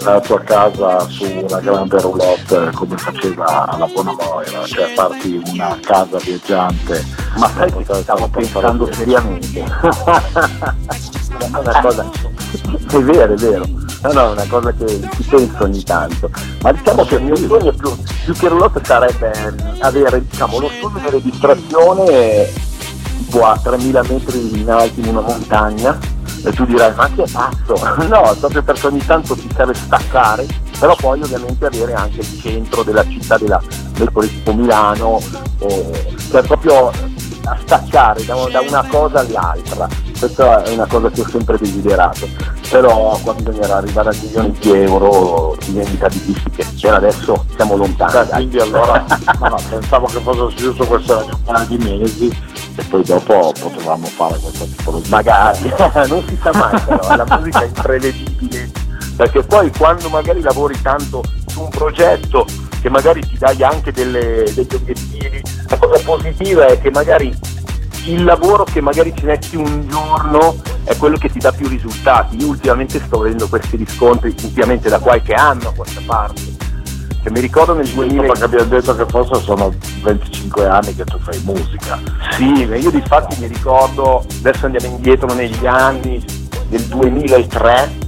la 0.00 0.20
tua 0.20 0.40
casa 0.40 1.00
su 1.08 1.24
una 1.24 1.60
grande 1.60 2.00
roulotte 2.00 2.70
come 2.74 2.96
faceva 2.96 3.76
la 3.78 3.86
buona 3.92 4.12
Moira, 4.12 4.64
cioè 4.64 4.92
farti 4.94 5.40
una 5.44 5.78
casa 5.80 6.18
viaggiante. 6.18 7.04
Ma 7.36 7.50
sai 7.50 7.72
che 7.72 7.94
stavo 7.94 8.28
pensando 8.28 8.92
seriamente. 8.92 9.64
una 11.48 11.80
cosa, 11.80 12.10
è 12.90 12.98
vero, 12.98 13.32
è 13.32 13.36
vero. 13.36 13.64
No, 14.02 14.12
no, 14.12 14.28
è 14.28 14.32
una 14.32 14.46
cosa 14.48 14.72
che 14.72 14.86
ci 14.86 15.22
penso 15.28 15.64
ogni 15.64 15.82
tanto. 15.82 16.30
Ma 16.62 16.72
diciamo 16.72 17.04
che 17.04 17.16
il 17.16 17.22
mio 17.22 17.36
sogno 17.36 17.72
più, 17.72 17.96
più 18.24 18.34
che 18.34 18.48
roulotte 18.48 18.80
sarebbe 18.84 19.32
avere 19.80 20.24
diciamo, 20.26 20.58
lo 20.60 20.68
studio 20.68 21.00
di 21.00 21.10
registrazione 21.10 22.64
tipo 23.26 23.44
a 23.44 23.58
3000 23.60 24.02
metri 24.02 24.60
in 24.60 24.70
alto 24.70 25.00
in 25.00 25.08
una 25.08 25.20
montagna 25.20 25.98
e 26.46 26.52
tu 26.52 26.64
dirai 26.64 26.94
ma 26.94 27.10
che 27.12 27.24
è 27.24 27.30
pazzo? 27.30 27.74
no, 28.06 28.36
proprio 28.38 28.62
perché 28.62 28.86
ogni 28.86 29.04
tanto 29.04 29.34
ti 29.34 29.48
serve 29.52 29.74
staccare, 29.74 30.46
però 30.78 30.94
poi 30.94 31.20
ovviamente 31.20 31.66
avere 31.66 31.92
anche 31.94 32.20
il 32.20 32.40
centro 32.40 32.84
della 32.84 33.04
città 33.08 33.36
della, 33.36 33.60
del 33.94 34.10
tipo 34.12 34.54
Milano, 34.54 35.20
eh, 35.58 36.14
cioè 36.30 36.42
proprio 36.42 36.88
a 36.88 37.58
staccare 37.64 38.24
da, 38.24 38.34
da 38.48 38.60
una 38.60 38.86
cosa 38.88 39.18
all'altra. 39.18 39.88
Questa 40.18 40.62
è 40.62 40.72
una 40.72 40.86
cosa 40.86 41.10
che 41.10 41.20
ho 41.20 41.28
sempre 41.28 41.58
desiderato, 41.58 42.26
però 42.70 43.18
qua 43.22 43.34
bisognerà 43.34 43.76
arrivare 43.76 44.10
a 44.10 44.14
milioni 44.20 44.56
di 44.58 44.70
euro 44.70 45.56
diventa 45.64 46.08
difficile, 46.08 46.76
cioè 46.76 46.92
adesso 46.92 47.44
siamo 47.54 47.76
lontani. 47.76 48.12
Cioè, 48.12 48.26
quindi 48.28 48.58
allora 48.58 49.04
no, 49.40 49.48
no, 49.48 49.56
pensavo 49.68 50.06
che 50.06 50.20
fosse 50.20 50.56
giusto 50.56 50.86
questo 50.86 51.24
un 51.30 51.42
paio 51.44 51.66
di 51.66 51.76
mesi 51.78 52.36
e 52.76 52.82
poi 52.84 53.02
dopo 53.02 53.52
potevamo 53.60 54.06
fare 54.06 54.38
questa 54.38 54.64
tipologia. 54.64 55.08
Magari, 55.10 55.72
non 56.08 56.24
si 56.26 56.38
sa 56.42 56.52
mai 56.52 56.80
però, 56.80 57.16
la 57.16 57.38
musica 57.38 57.60
è 57.60 57.66
imprevedibile, 57.66 58.70
perché 59.16 59.42
poi 59.42 59.70
quando 59.76 60.08
magari 60.08 60.40
lavori 60.40 60.80
tanto 60.80 61.22
su 61.46 61.60
un 61.60 61.68
progetto 61.68 62.46
che 62.80 62.88
magari 62.88 63.20
ti 63.20 63.36
dai 63.36 63.62
anche 63.62 63.92
delle, 63.92 64.44
degli 64.54 64.74
obiettivi, 64.74 65.42
la 65.68 65.76
cosa 65.76 66.02
positiva 66.04 66.66
è 66.66 66.80
che 66.80 66.90
magari 66.90 67.36
il 68.06 68.24
lavoro 68.24 68.64
che 68.64 68.80
magari 68.80 69.12
ci 69.16 69.24
metti 69.24 69.56
un 69.56 69.86
giorno 69.88 70.56
è 70.84 70.96
quello 70.96 71.16
che 71.16 71.28
ti 71.28 71.38
dà 71.38 71.52
più 71.52 71.68
risultati. 71.68 72.36
Io 72.36 72.48
ultimamente 72.48 73.00
sto 73.00 73.18
vedendo 73.18 73.48
questi 73.48 73.76
riscontri, 73.76 74.34
ultimamente 74.42 74.88
da 74.88 74.98
qualche 74.98 75.34
anno 75.34 75.68
a 75.68 75.72
questa 75.74 76.00
parte. 76.04 76.54
Che 77.22 77.30
mi 77.30 77.40
ricordo 77.40 77.74
nel 77.74 77.88
2000... 77.88 78.22
Perché 78.22 78.44
abbiamo 78.44 78.64
detto 78.66 78.94
che 78.94 79.04
forse 79.06 79.42
sono 79.42 79.74
25 80.02 80.68
anni 80.68 80.94
che 80.94 81.04
tu 81.04 81.18
fai 81.18 81.40
musica. 81.42 81.98
Sì, 82.30 82.44
io 82.44 82.90
di 82.90 83.02
fatti 83.04 83.36
mi 83.40 83.48
ricordo, 83.48 84.24
adesso 84.38 84.66
andiamo 84.66 84.94
indietro 84.94 85.34
negli 85.34 85.66
anni 85.66 86.24
del 86.68 86.82
2003, 86.82 87.98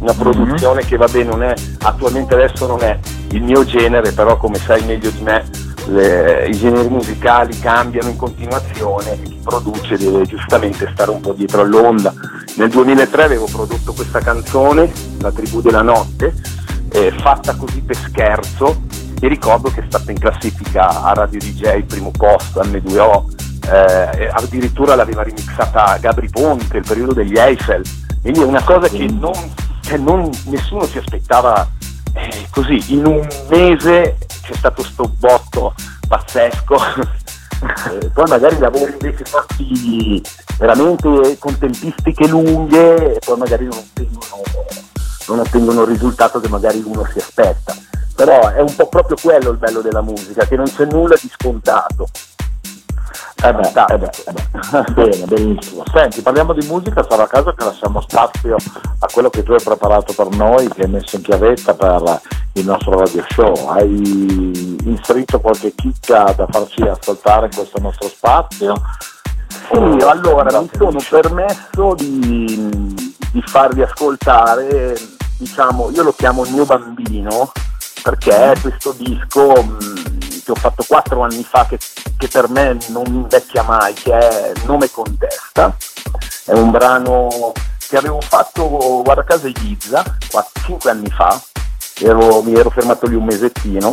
una 0.00 0.12
mhm. 0.12 0.18
produzione 0.18 0.80
mm-hmm. 0.80 0.88
che 0.88 0.96
va 0.96 1.06
bene, 1.06 1.30
non 1.30 1.42
è, 1.44 1.54
attualmente 1.82 2.34
adesso 2.34 2.66
non 2.66 2.82
è 2.82 2.98
il 3.30 3.42
mio 3.42 3.64
genere, 3.64 4.10
però 4.10 4.36
come 4.36 4.58
sai 4.58 4.84
meglio 4.84 5.10
di 5.10 5.22
me 5.22 5.44
le, 5.88 6.46
i 6.48 6.56
generi 6.56 6.88
musicali 6.88 7.58
cambiano 7.58 8.08
in 8.08 8.16
continuazione 8.16 9.12
e 9.12 9.22
chi 9.22 9.40
produce 9.42 9.96
deve 9.96 10.24
giustamente 10.24 10.90
stare 10.92 11.10
un 11.10 11.20
po' 11.20 11.32
dietro 11.32 11.62
all'onda. 11.62 12.12
Nel 12.56 12.70
2003 12.70 13.22
avevo 13.22 13.46
prodotto 13.46 13.92
questa 13.92 14.20
canzone, 14.20 14.90
La 15.20 15.32
tribù 15.32 15.60
della 15.60 15.82
notte, 15.82 16.34
eh, 16.90 17.12
fatta 17.20 17.54
così 17.56 17.80
per 17.80 17.96
scherzo. 17.96 18.82
E 19.20 19.26
ricordo 19.26 19.70
che 19.70 19.80
è 19.80 19.84
stata 19.88 20.12
in 20.12 20.18
classifica 20.18 21.02
a 21.02 21.12
Radio 21.12 21.40
DJ, 21.40 21.82
primo 21.82 22.12
posto, 22.16 22.60
M2O, 22.60 23.24
eh, 23.70 24.30
addirittura 24.32 24.94
l'aveva 24.94 25.22
remixata 25.22 25.98
Gabri 26.00 26.28
Ponte, 26.30 26.76
il 26.76 26.84
periodo 26.86 27.14
degli 27.14 27.36
Eiffel, 27.36 27.82
quindi 28.22 28.40
è 28.40 28.44
una 28.44 28.62
cosa 28.62 28.88
che 28.88 29.06
non, 29.06 29.32
che 29.82 29.96
non 29.96 30.30
nessuno 30.46 30.84
si 30.84 30.98
aspettava 30.98 31.68
così, 32.50 32.94
in 32.94 33.06
un 33.06 33.26
mese 33.48 34.16
c'è 34.42 34.54
stato 34.54 34.82
sto 34.82 35.10
botto 35.18 35.74
pazzesco. 36.08 36.74
eh, 38.00 38.08
poi 38.08 38.24
magari 38.28 38.58
lavori 38.58 38.92
invece 38.92 39.24
fatti 39.24 40.22
veramente 40.58 41.38
con 41.38 41.56
tempistiche 41.58 42.26
lunghe 42.26 43.16
e 43.16 43.18
poi 43.24 43.36
magari 43.38 43.66
non 43.66 43.78
ottengono, 43.78 44.42
non 45.28 45.38
ottengono 45.40 45.82
il 45.82 45.88
risultato 45.88 46.40
che 46.40 46.48
magari 46.48 46.82
uno 46.84 47.04
si 47.12 47.18
aspetta. 47.18 47.76
Però 48.14 48.48
è 48.48 48.60
un 48.60 48.74
po' 48.74 48.88
proprio 48.88 49.16
quello 49.20 49.50
il 49.50 49.58
bello 49.58 49.80
della 49.80 50.02
musica, 50.02 50.44
che 50.44 50.56
non 50.56 50.66
c'è 50.66 50.86
nulla 50.86 51.14
di 51.20 51.30
scontato. 51.32 52.08
Eh 53.40 53.52
beh, 53.52 53.68
eh 53.68 53.98
beh, 53.98 54.10
eh 54.26 54.32
beh. 54.32 54.92
bene, 54.94 55.24
benissimo. 55.26 55.84
Senti, 55.92 56.22
parliamo 56.22 56.52
di 56.52 56.66
musica, 56.66 57.06
sarà 57.08 57.26
caso 57.28 57.52
che 57.52 57.64
lasciamo 57.64 58.00
spazio 58.00 58.56
a 58.98 59.06
quello 59.12 59.30
che 59.30 59.44
tu 59.44 59.52
hai 59.52 59.62
preparato 59.62 60.12
per 60.12 60.28
noi, 60.34 60.68
che 60.68 60.82
hai 60.82 60.90
messo 60.90 61.14
in 61.14 61.22
chiavetta 61.22 61.72
per 61.74 62.20
il 62.54 62.64
nostro 62.64 62.98
radio 62.98 63.24
show. 63.28 63.68
Hai 63.68 64.80
inserito 64.84 65.38
qualche 65.38 65.72
chicca 65.76 66.32
da 66.36 66.48
farci 66.50 66.82
ascoltare 66.82 67.46
in 67.46 67.54
questo 67.54 67.80
nostro 67.80 68.08
spazio? 68.08 68.74
Sì, 69.70 70.04
allora 70.04 70.60
mi 70.60 70.70
sono 70.76 70.98
permesso 71.08 71.94
di, 71.94 72.92
di 73.30 73.42
farvi 73.46 73.82
ascoltare, 73.82 74.96
diciamo, 75.36 75.90
io 75.90 76.02
lo 76.02 76.12
chiamo 76.12 76.44
il 76.44 76.52
mio 76.52 76.64
bambino, 76.64 77.52
perché 78.02 78.54
questo 78.60 78.92
disco 78.98 79.52
che 80.48 80.52
ho 80.52 80.54
fatto 80.54 80.84
quattro 80.86 81.22
anni 81.22 81.44
fa 81.44 81.66
che, 81.66 81.78
che 82.16 82.28
per 82.28 82.48
me 82.48 82.78
non 82.88 83.04
invecchia 83.06 83.62
mai, 83.62 83.92
che 83.92 84.16
è 84.16 84.52
Nome 84.64 84.90
con 84.90 85.16
testa, 85.18 85.76
è 86.46 86.52
un 86.52 86.70
brano 86.70 87.52
che 87.86 87.96
avevo 87.98 88.20
fatto, 88.20 89.02
guarda 89.02 89.24
caso, 89.24 89.46
Ibiza, 89.46 90.16
5 90.64 90.90
anni 90.90 91.10
fa, 91.10 91.38
ero, 92.00 92.42
mi 92.42 92.54
ero 92.54 92.70
fermato 92.70 93.06
lì 93.06 93.14
un 93.14 93.24
mesettino 93.24 93.92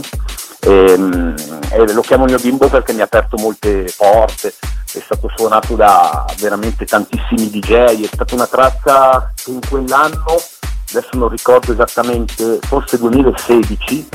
e, 0.62 0.92
ehm, 0.92 1.36
e, 1.72 1.92
lo 1.92 2.02
chiamo 2.02 2.24
il 2.24 2.32
mio 2.32 2.40
bimbo 2.40 2.70
perché 2.70 2.94
mi 2.94 3.02
ha 3.02 3.06
aperto 3.06 3.38
molte 3.38 3.94
porte, 3.98 4.54
è 4.94 5.02
stato 5.04 5.30
suonato 5.36 5.76
da 5.76 6.26
veramente 6.40 6.86
tantissimi 6.86 7.50
DJ, 7.50 8.02
è 8.02 8.10
stata 8.10 8.34
una 8.34 8.48
traccia 8.48 9.34
che 9.36 9.52
in 9.52 9.60
quell'anno, 9.68 10.42
adesso 10.90 11.10
non 11.14 11.28
ricordo 11.28 11.74
esattamente, 11.74 12.60
forse 12.62 12.98
2016, 12.98 14.08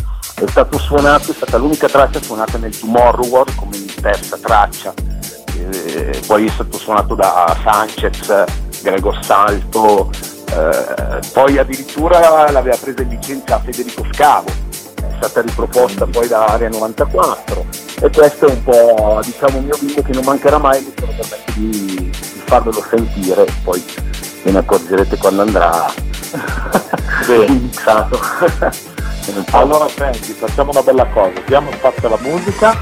è 0.45 0.49
stato 0.49 0.79
suonato, 0.79 1.33
è 1.33 1.35
stata 1.35 1.59
l'unica 1.59 1.87
traccia 1.87 2.23
suonata 2.23 2.57
nel 2.57 2.77
Tomorrow 2.77 3.27
World 3.27 3.55
come 3.57 3.77
terza 4.01 4.39
traccia, 4.39 4.95
eh, 5.55 6.23
poi 6.27 6.47
è 6.47 6.51
stato 6.51 6.79
suonato 6.79 7.15
da 7.15 7.55
Sanchez, 7.63 8.45
Gregor 8.83 9.23
Salto, 9.23 10.11
eh, 10.51 11.21
poi 11.35 11.59
addirittura 11.59 12.51
l'aveva 12.51 12.77
presa 12.81 13.03
in 13.03 13.09
licenza 13.09 13.61
Federico 13.61 14.07
Scavo, 14.13 14.49
è 14.49 15.15
stata 15.17 15.43
riproposta 15.43 16.07
poi 16.07 16.27
da 16.27 16.47
Area 16.47 16.71
94 16.71 17.67
e 18.01 18.11
questo 18.11 18.47
è 18.47 18.51
un 18.51 18.63
po' 18.63 19.21
diciamo 19.23 19.59
il 19.59 19.65
mio 19.65 19.77
bimbo 19.79 20.03
che 20.03 20.13
non 20.13 20.25
mancherà 20.25 20.57
mai, 20.57 20.81
mi 20.81 20.93
sono 20.99 21.13
permesso 21.13 21.53
di, 21.53 21.97
di 21.97 22.43
farvelo 22.47 22.83
sentire, 22.89 23.45
poi 23.63 23.85
ve 24.43 24.51
ne 24.53 24.59
accorgerete 24.59 25.19
quando 25.19 25.43
andrà. 25.43 25.93
Mixato. 27.29 28.19
Allora 29.53 29.89
senti, 29.89 30.33
facciamo 30.33 30.71
una 30.71 30.83
bella 30.83 31.07
cosa, 31.07 31.33
diamo 31.47 31.71
spazio 31.73 32.09
alla 32.09 32.19
musica 32.21 32.75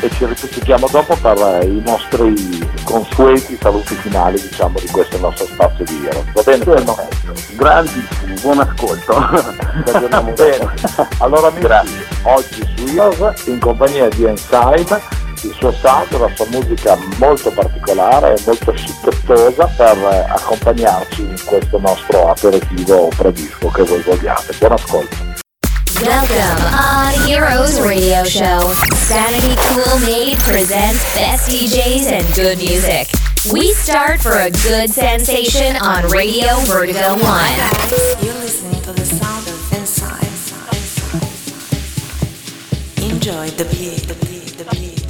e 0.00 0.10
ci 0.10 0.24
risentiamo 0.26 0.88
dopo 0.90 1.16
per 1.16 1.64
i 1.64 1.82
nostri 1.84 2.68
consueti 2.84 3.58
saluti 3.60 3.94
finali 3.94 4.40
diciamo 4.40 4.78
di 4.78 4.86
questo 4.88 5.18
nostro 5.18 5.46
spazio 5.46 5.84
di 5.84 6.06
Hero. 6.06 6.24
Va 6.32 6.42
bene? 6.42 6.64
Bueno, 6.64 7.08
grandissimo, 7.56 8.34
buon 8.40 8.60
ascolto. 8.60 9.14
bene. 10.34 10.74
Allora 11.18 11.48
amici, 11.48 11.62
Grazie. 11.62 12.06
oggi 12.22 12.72
su 12.76 12.96
Heroes 12.96 13.46
in 13.46 13.58
compagnia 13.60 14.08
di 14.08 14.24
Inside 14.24 15.22
il 15.42 15.52
suo 15.58 15.72
sound, 15.72 16.18
la 16.18 16.30
sua 16.34 16.46
musica 16.46 16.96
molto 17.18 17.50
particolare, 17.50 18.34
molto 18.46 18.72
scicchettosa 18.74 19.66
per 19.76 20.26
accompagnarci 20.28 21.20
in 21.22 21.36
questo 21.44 21.78
nostro 21.78 22.30
aperitivo 22.30 23.08
predisco 23.14 23.68
che 23.68 23.82
voi 23.82 24.00
vogliate. 24.00 24.54
Buon 24.58 24.72
ascolto. 24.72 25.43
Welcome 26.02 26.64
on 26.74 27.26
Heroes 27.26 27.80
Radio 27.80 28.24
Show. 28.24 28.60
Sanity 28.94 29.54
Cool 29.68 30.00
Made 30.00 30.38
presents 30.38 31.14
best 31.14 31.48
DJs 31.50 32.10
and 32.10 32.34
good 32.34 32.58
music. 32.58 33.08
We 33.52 33.72
start 33.72 34.20
for 34.20 34.32
a 34.32 34.50
good 34.50 34.90
sensation 34.90 35.76
on 35.76 36.04
Radio 36.08 36.56
Vertigo 36.64 37.14
1. 37.14 37.20
You're 38.22 38.34
listening 38.34 38.82
to 38.82 38.92
the 38.92 39.04
sound 39.04 39.46
of 39.46 39.72
inside. 39.72 40.24
enjoy 43.24 43.48
the 43.56 43.64
beat, 43.64 44.02
the 44.06 44.26
beat, 44.26 44.58
the 44.58 44.64
beat. 44.76 45.03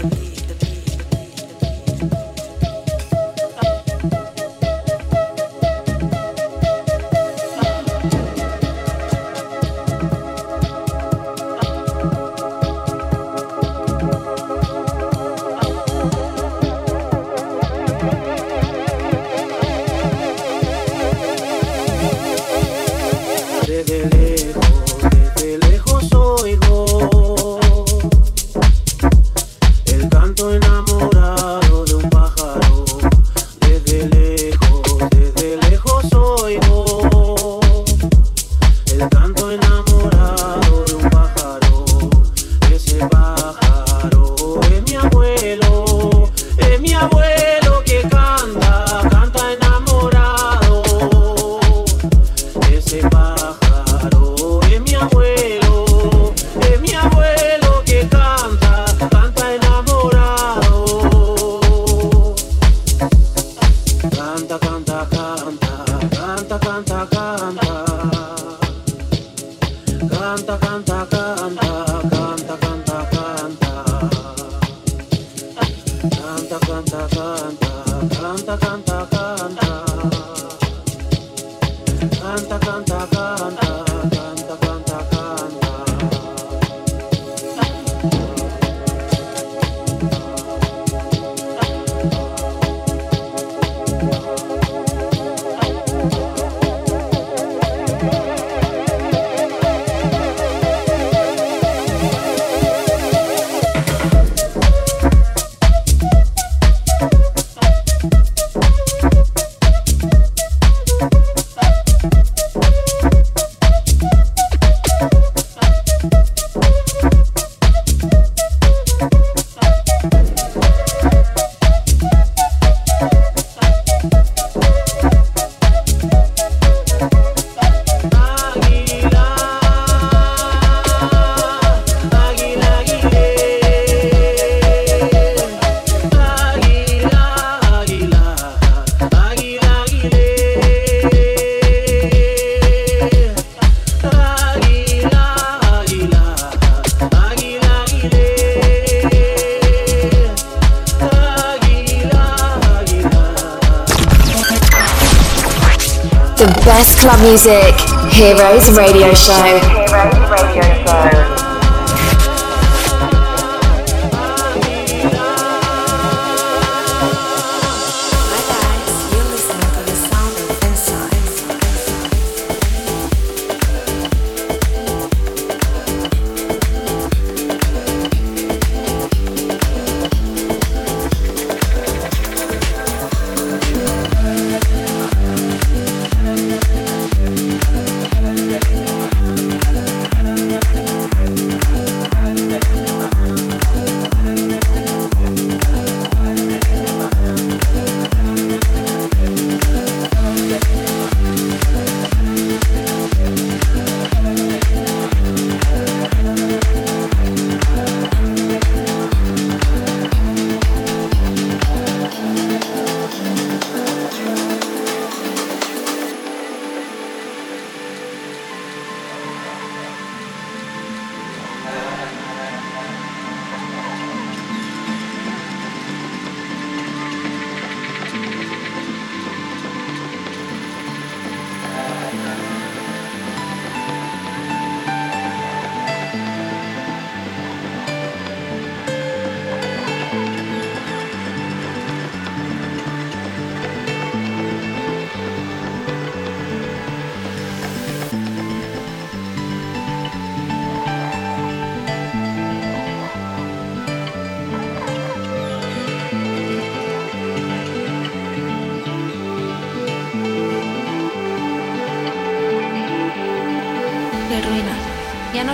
Music. 157.34 157.74
Heroes 158.12 158.70
Radio 158.78 159.12
Show. 159.12 159.32
Heroes 159.42 160.30
Radio 160.30 160.62
Show. 160.86 161.23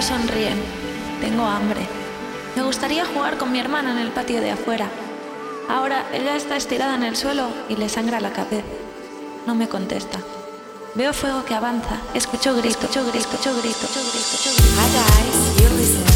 Sonríen. 0.02 0.62
Tengo 1.20 1.44
hambre. 1.44 1.80
Me 2.56 2.62
gustaría 2.62 3.04
jugar 3.04 3.38
con 3.38 3.52
mi 3.52 3.60
hermana 3.60 3.92
en 3.92 3.98
el 3.98 4.12
patio 4.12 4.40
de 4.40 4.50
afuera. 4.50 4.88
Ahora 5.68 6.04
ella 6.12 6.36
está 6.36 6.56
estirada 6.56 6.96
en 6.96 7.04
el 7.04 7.16
suelo 7.16 7.48
y 7.68 7.76
le 7.76 7.88
sangra 7.88 8.20
la 8.20 8.32
cabeza. 8.32 8.64
No 9.46 9.54
me 9.54 9.68
contesta. 9.68 10.18
Veo 10.94 11.12
fuego 11.12 11.44
que 11.44 11.54
avanza. 11.54 12.00
Escucho 12.14 12.54
grito, 12.56 12.80
escucho 12.80 13.02
grito, 13.02 13.18
escucho 13.18 13.52
grito, 13.56 13.68
escucho 13.68 14.00
grito, 14.00 14.18
escucho 14.18 14.50
grito. 15.76 16.09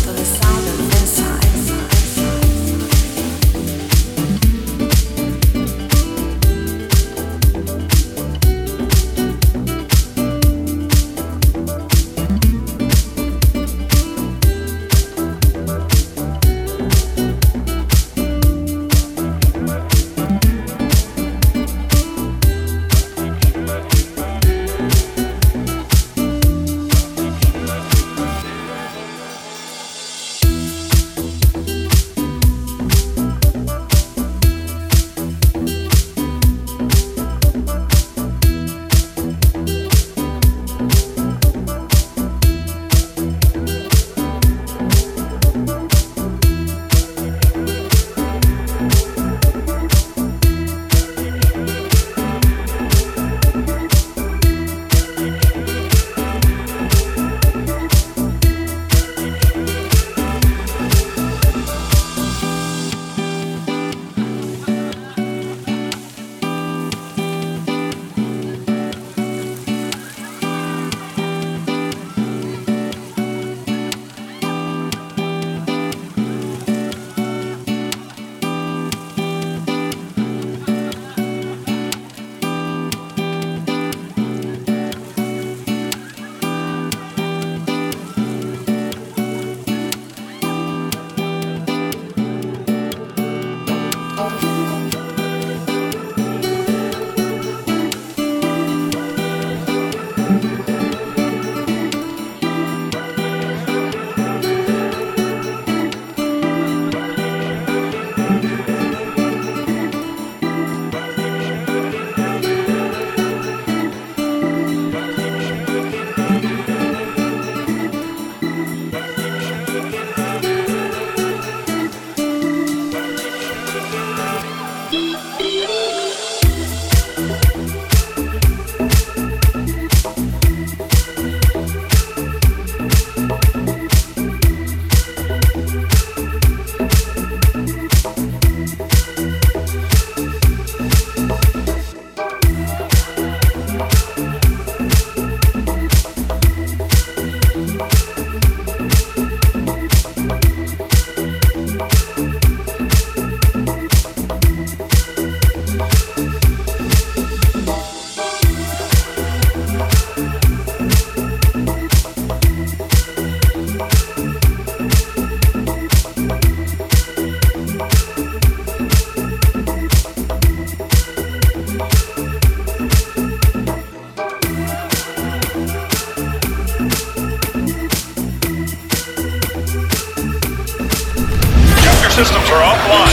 Systems 182.15 182.49
are 182.51 182.63
offline. 182.63 183.11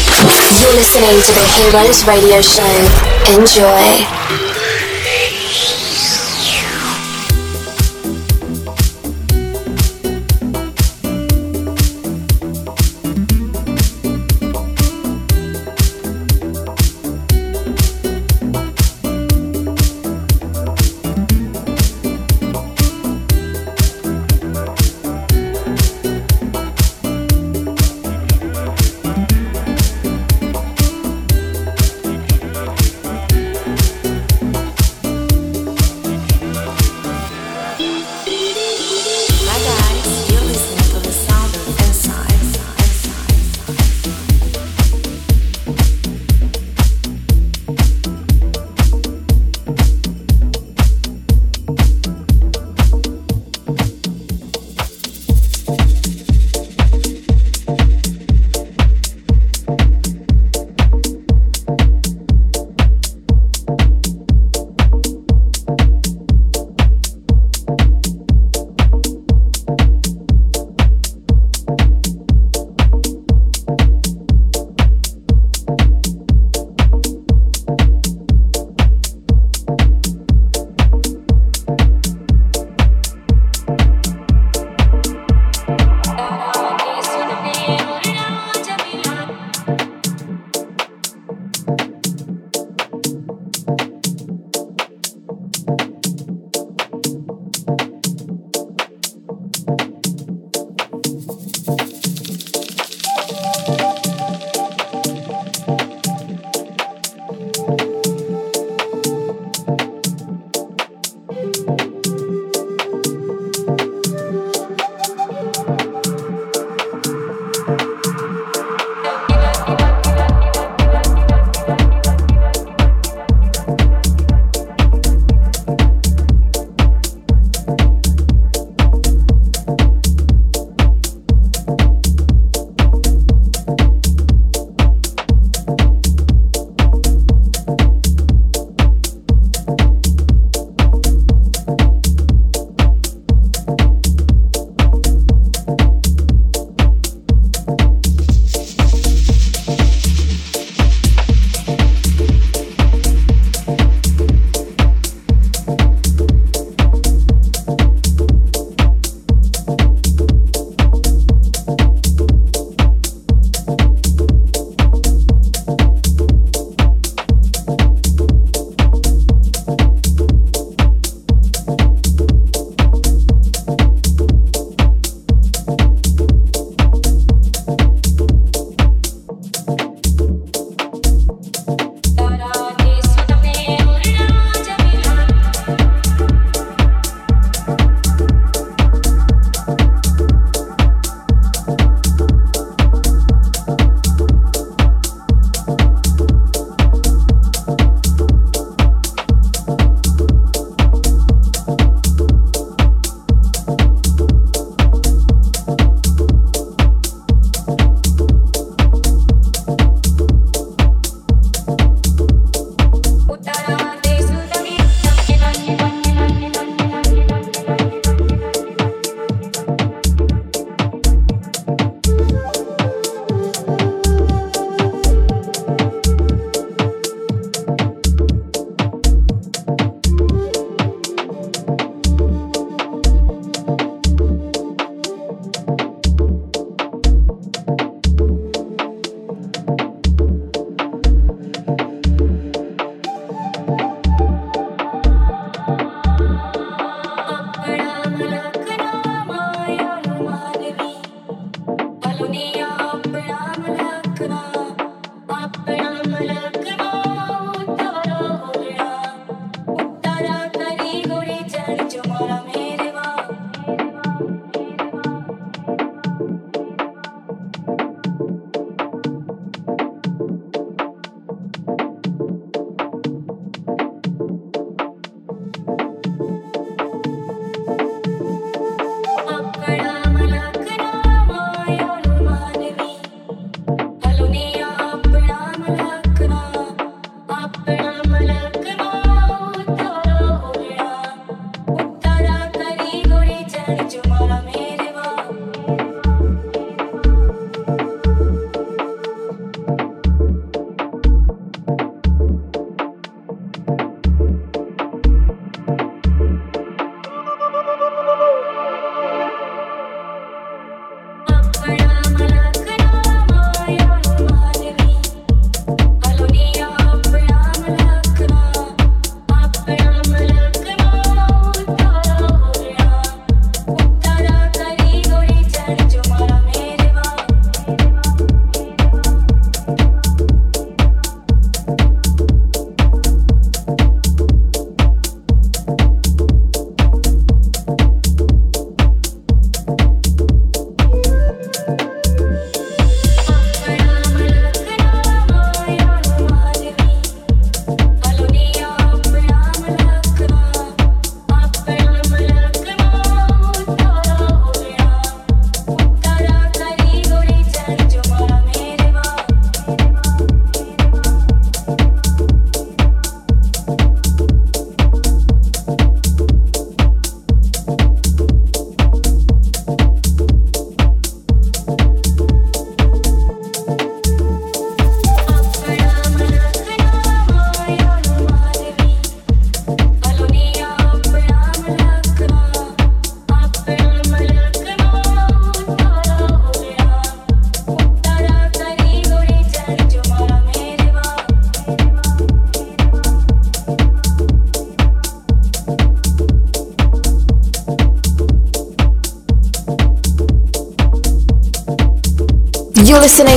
You're 0.61 0.75
listening 0.77 1.17
to 1.25 1.33
the 1.33 1.45
Heroes 1.57 2.05
Radio 2.05 2.39
Show. 2.39 2.69
Enjoy. 3.33 4.20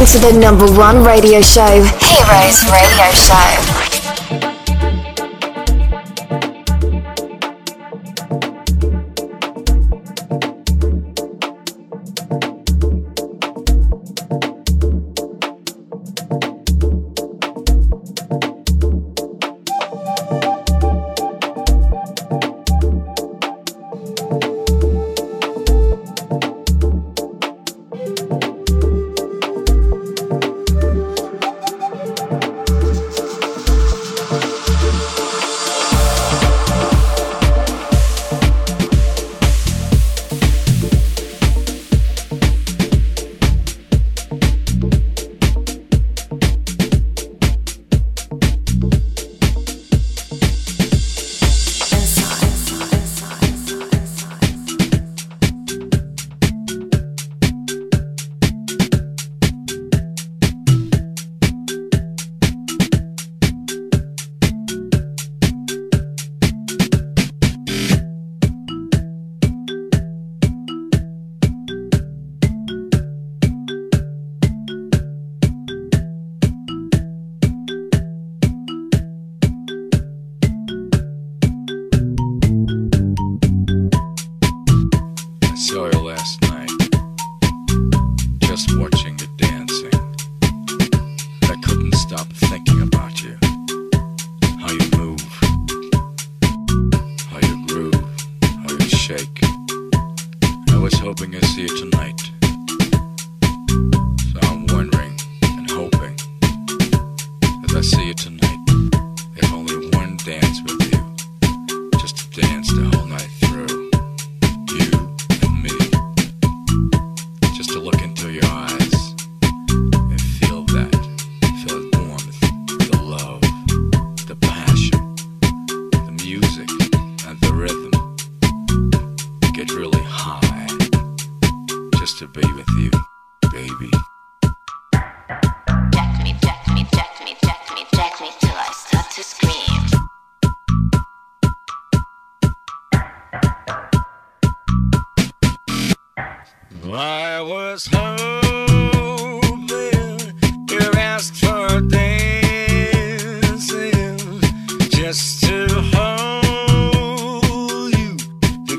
To 0.07 0.19
the 0.19 0.33
number 0.39 0.67
one 0.73 1.03
radio 1.03 1.41
show, 1.41 1.65
Heroes 1.65 2.65
Radio 2.71 3.11
Show. 3.13 3.84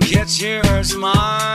Catch 0.05 0.39
yours, 0.39 0.95
mine. 0.95 1.54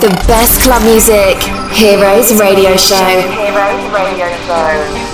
The 0.00 0.10
best 0.28 0.60
club 0.60 0.84
music. 0.84 1.42
Heroes 1.72 2.38
Radio 2.38 2.76
Show. 2.76 2.94
Heroes 2.94 3.92
Radio 3.92 4.28
Show. 4.46 5.07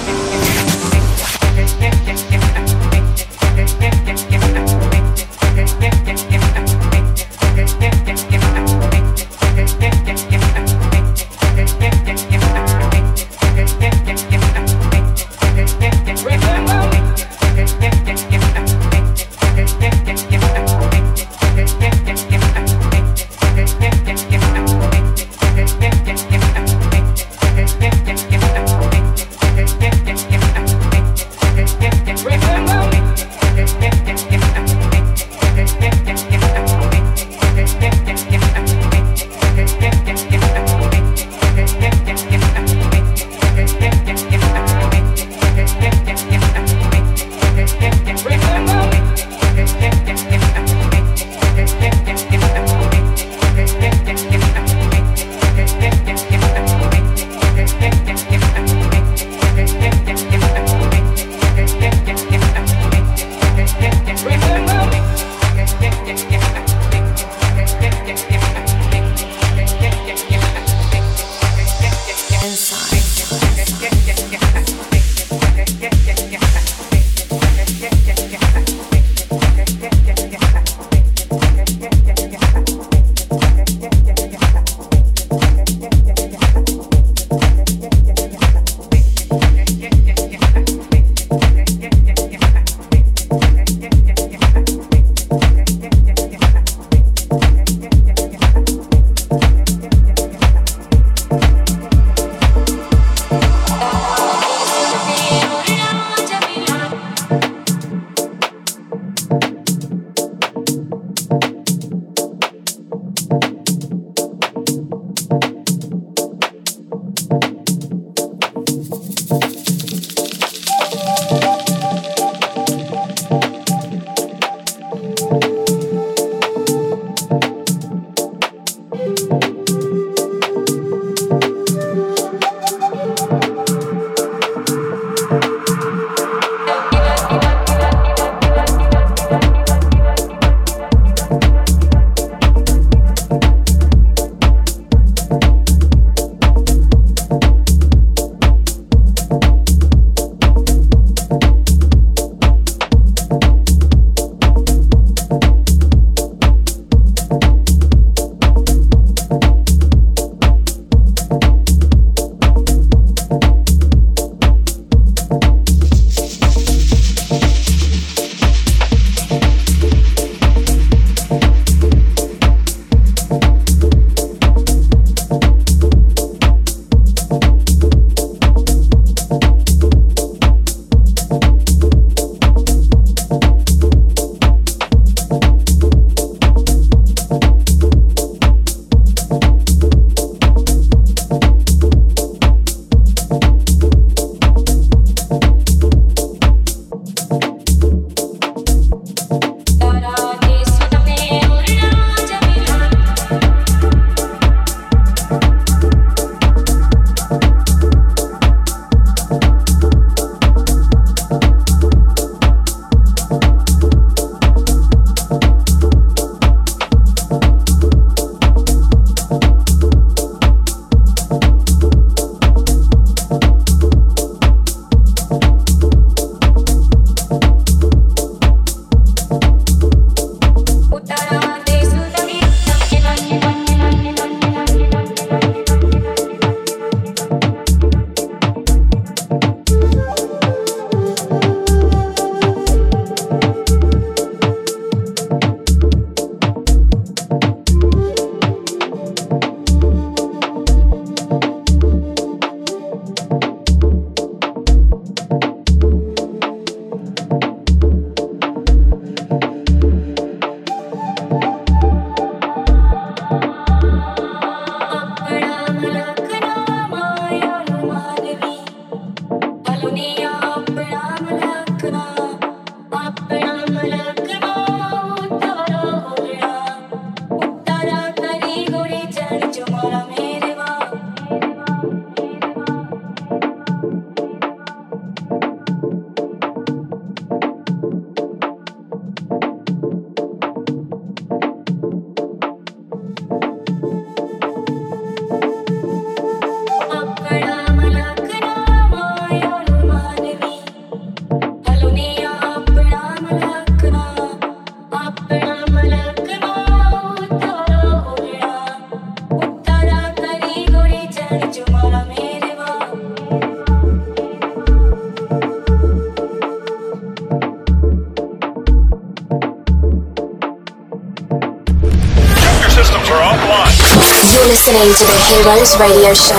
Heroes 325.35 325.76
radio 325.80 326.14
show. 326.14 326.39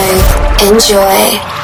Enjoy. 0.72 1.55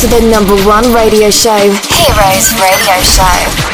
To 0.00 0.06
the 0.06 0.30
number 0.30 0.56
one 0.66 0.94
radio 0.94 1.28
show, 1.28 1.58
Heroes 1.58 2.54
Radio 2.54 3.02
Show. 3.02 3.69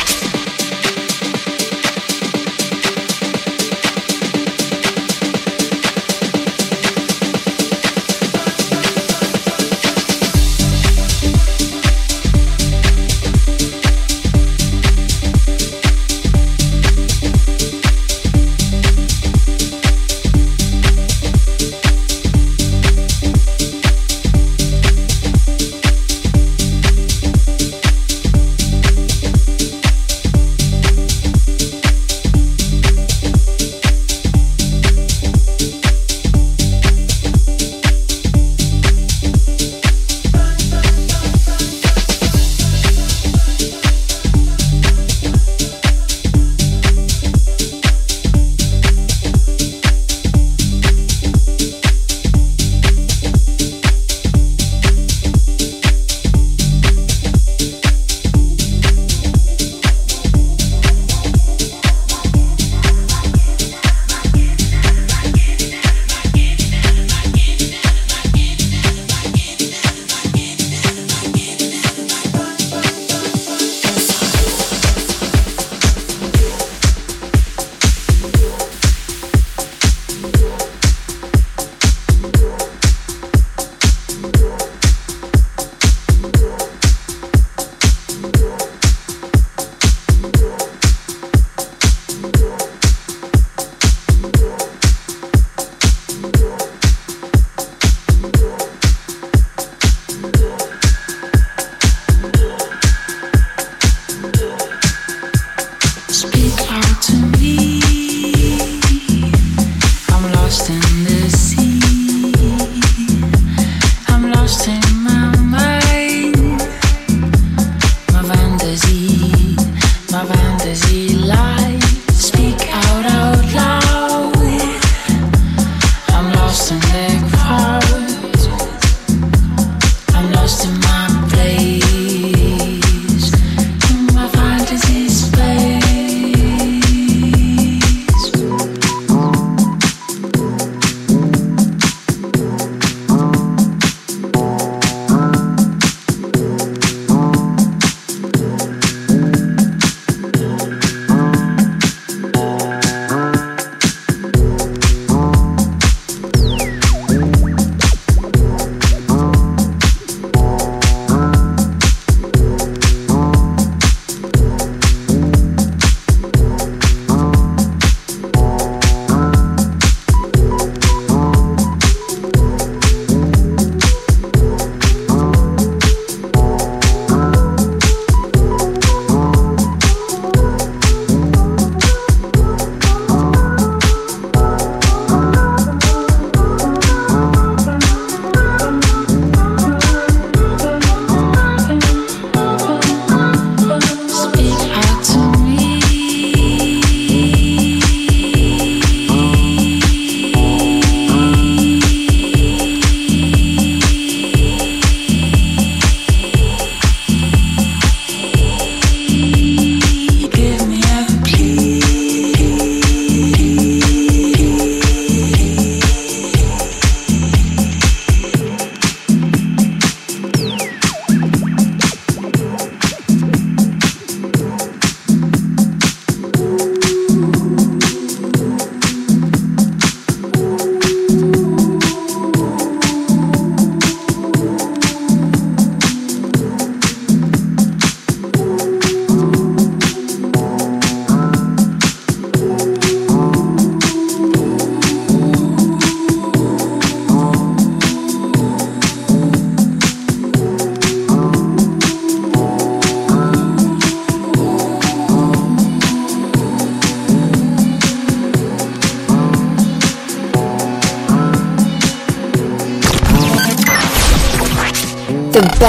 lost 114.47 114.86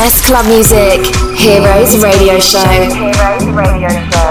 best 0.07 0.23
club 0.23 0.45
music. 0.45 1.01
Heroes 1.37 2.01
Radio 2.01 2.39
Show. 2.39 2.59
Heroes 2.69 3.45
Radio 3.47 3.89
Show. 3.89 4.26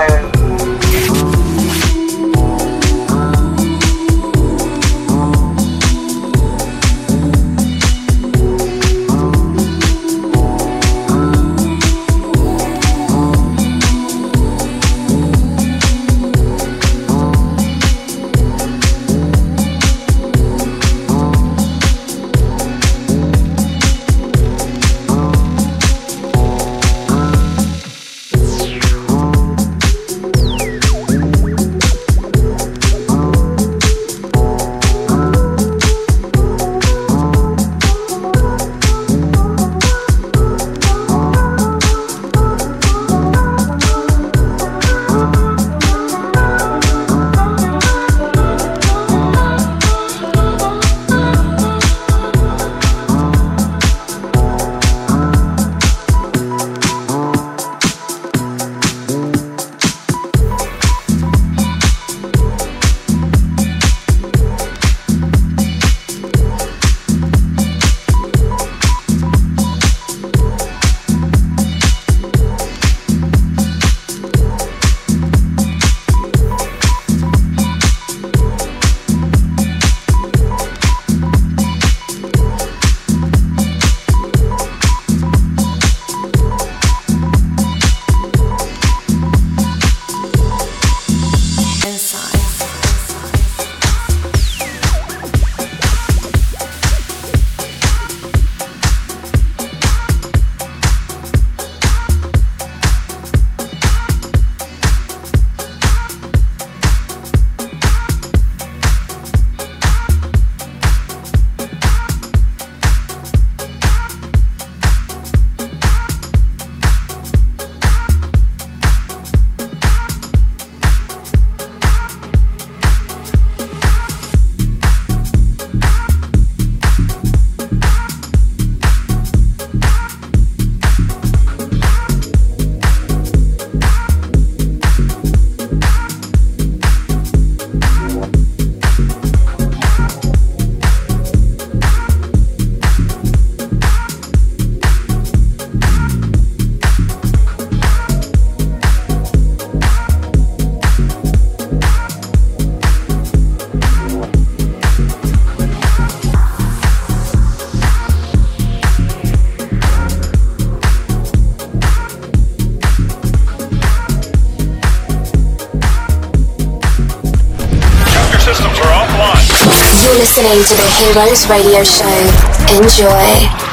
Listening 170.36 170.62
to 170.64 170.74
the 170.76 170.88
Heroes 170.98 171.48
Radio 171.48 171.82
Show. 171.82 172.76
Enjoy. 172.76 173.65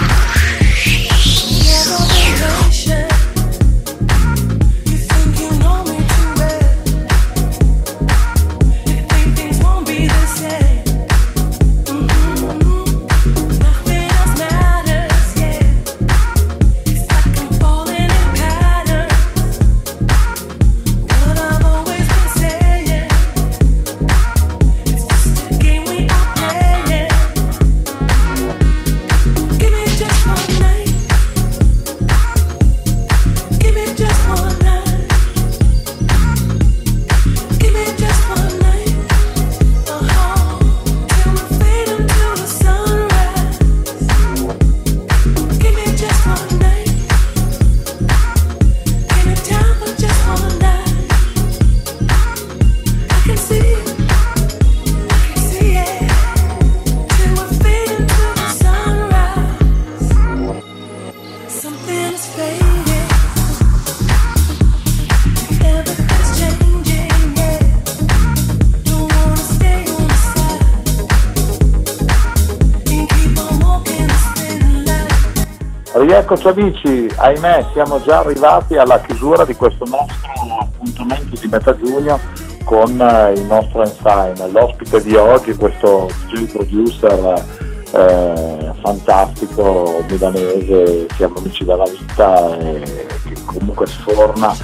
Rieccoci 76.33 76.59
amici, 76.59 77.07
ahimè 77.15 77.63
siamo 77.73 78.01
già 78.01 78.19
arrivati 78.19 78.75
alla 78.75 78.99
chiusura 79.01 79.45
di 79.45 79.53
questo 79.53 79.85
nostro 79.85 80.57
appuntamento 80.61 81.39
di 81.39 81.47
metà 81.47 81.77
giugno 81.77 82.19
con 82.63 82.99
eh, 82.99 83.33
il 83.33 83.43
nostro 83.43 83.83
Ensign. 83.83 84.51
L'ospite 84.51 85.03
di 85.03 85.15
oggi, 85.15 85.53
questo 85.53 86.09
DJ 86.31 86.51
producer 86.51 87.45
eh, 87.91 88.71
fantastico 88.81 90.03
milanese, 90.09 91.05
siamo 91.15 91.35
amici 91.37 91.65
della 91.65 91.85
vita 91.85 92.57
e 92.57 93.05
che 93.27 93.35
comunque 93.45 93.85
sforna 93.85 94.55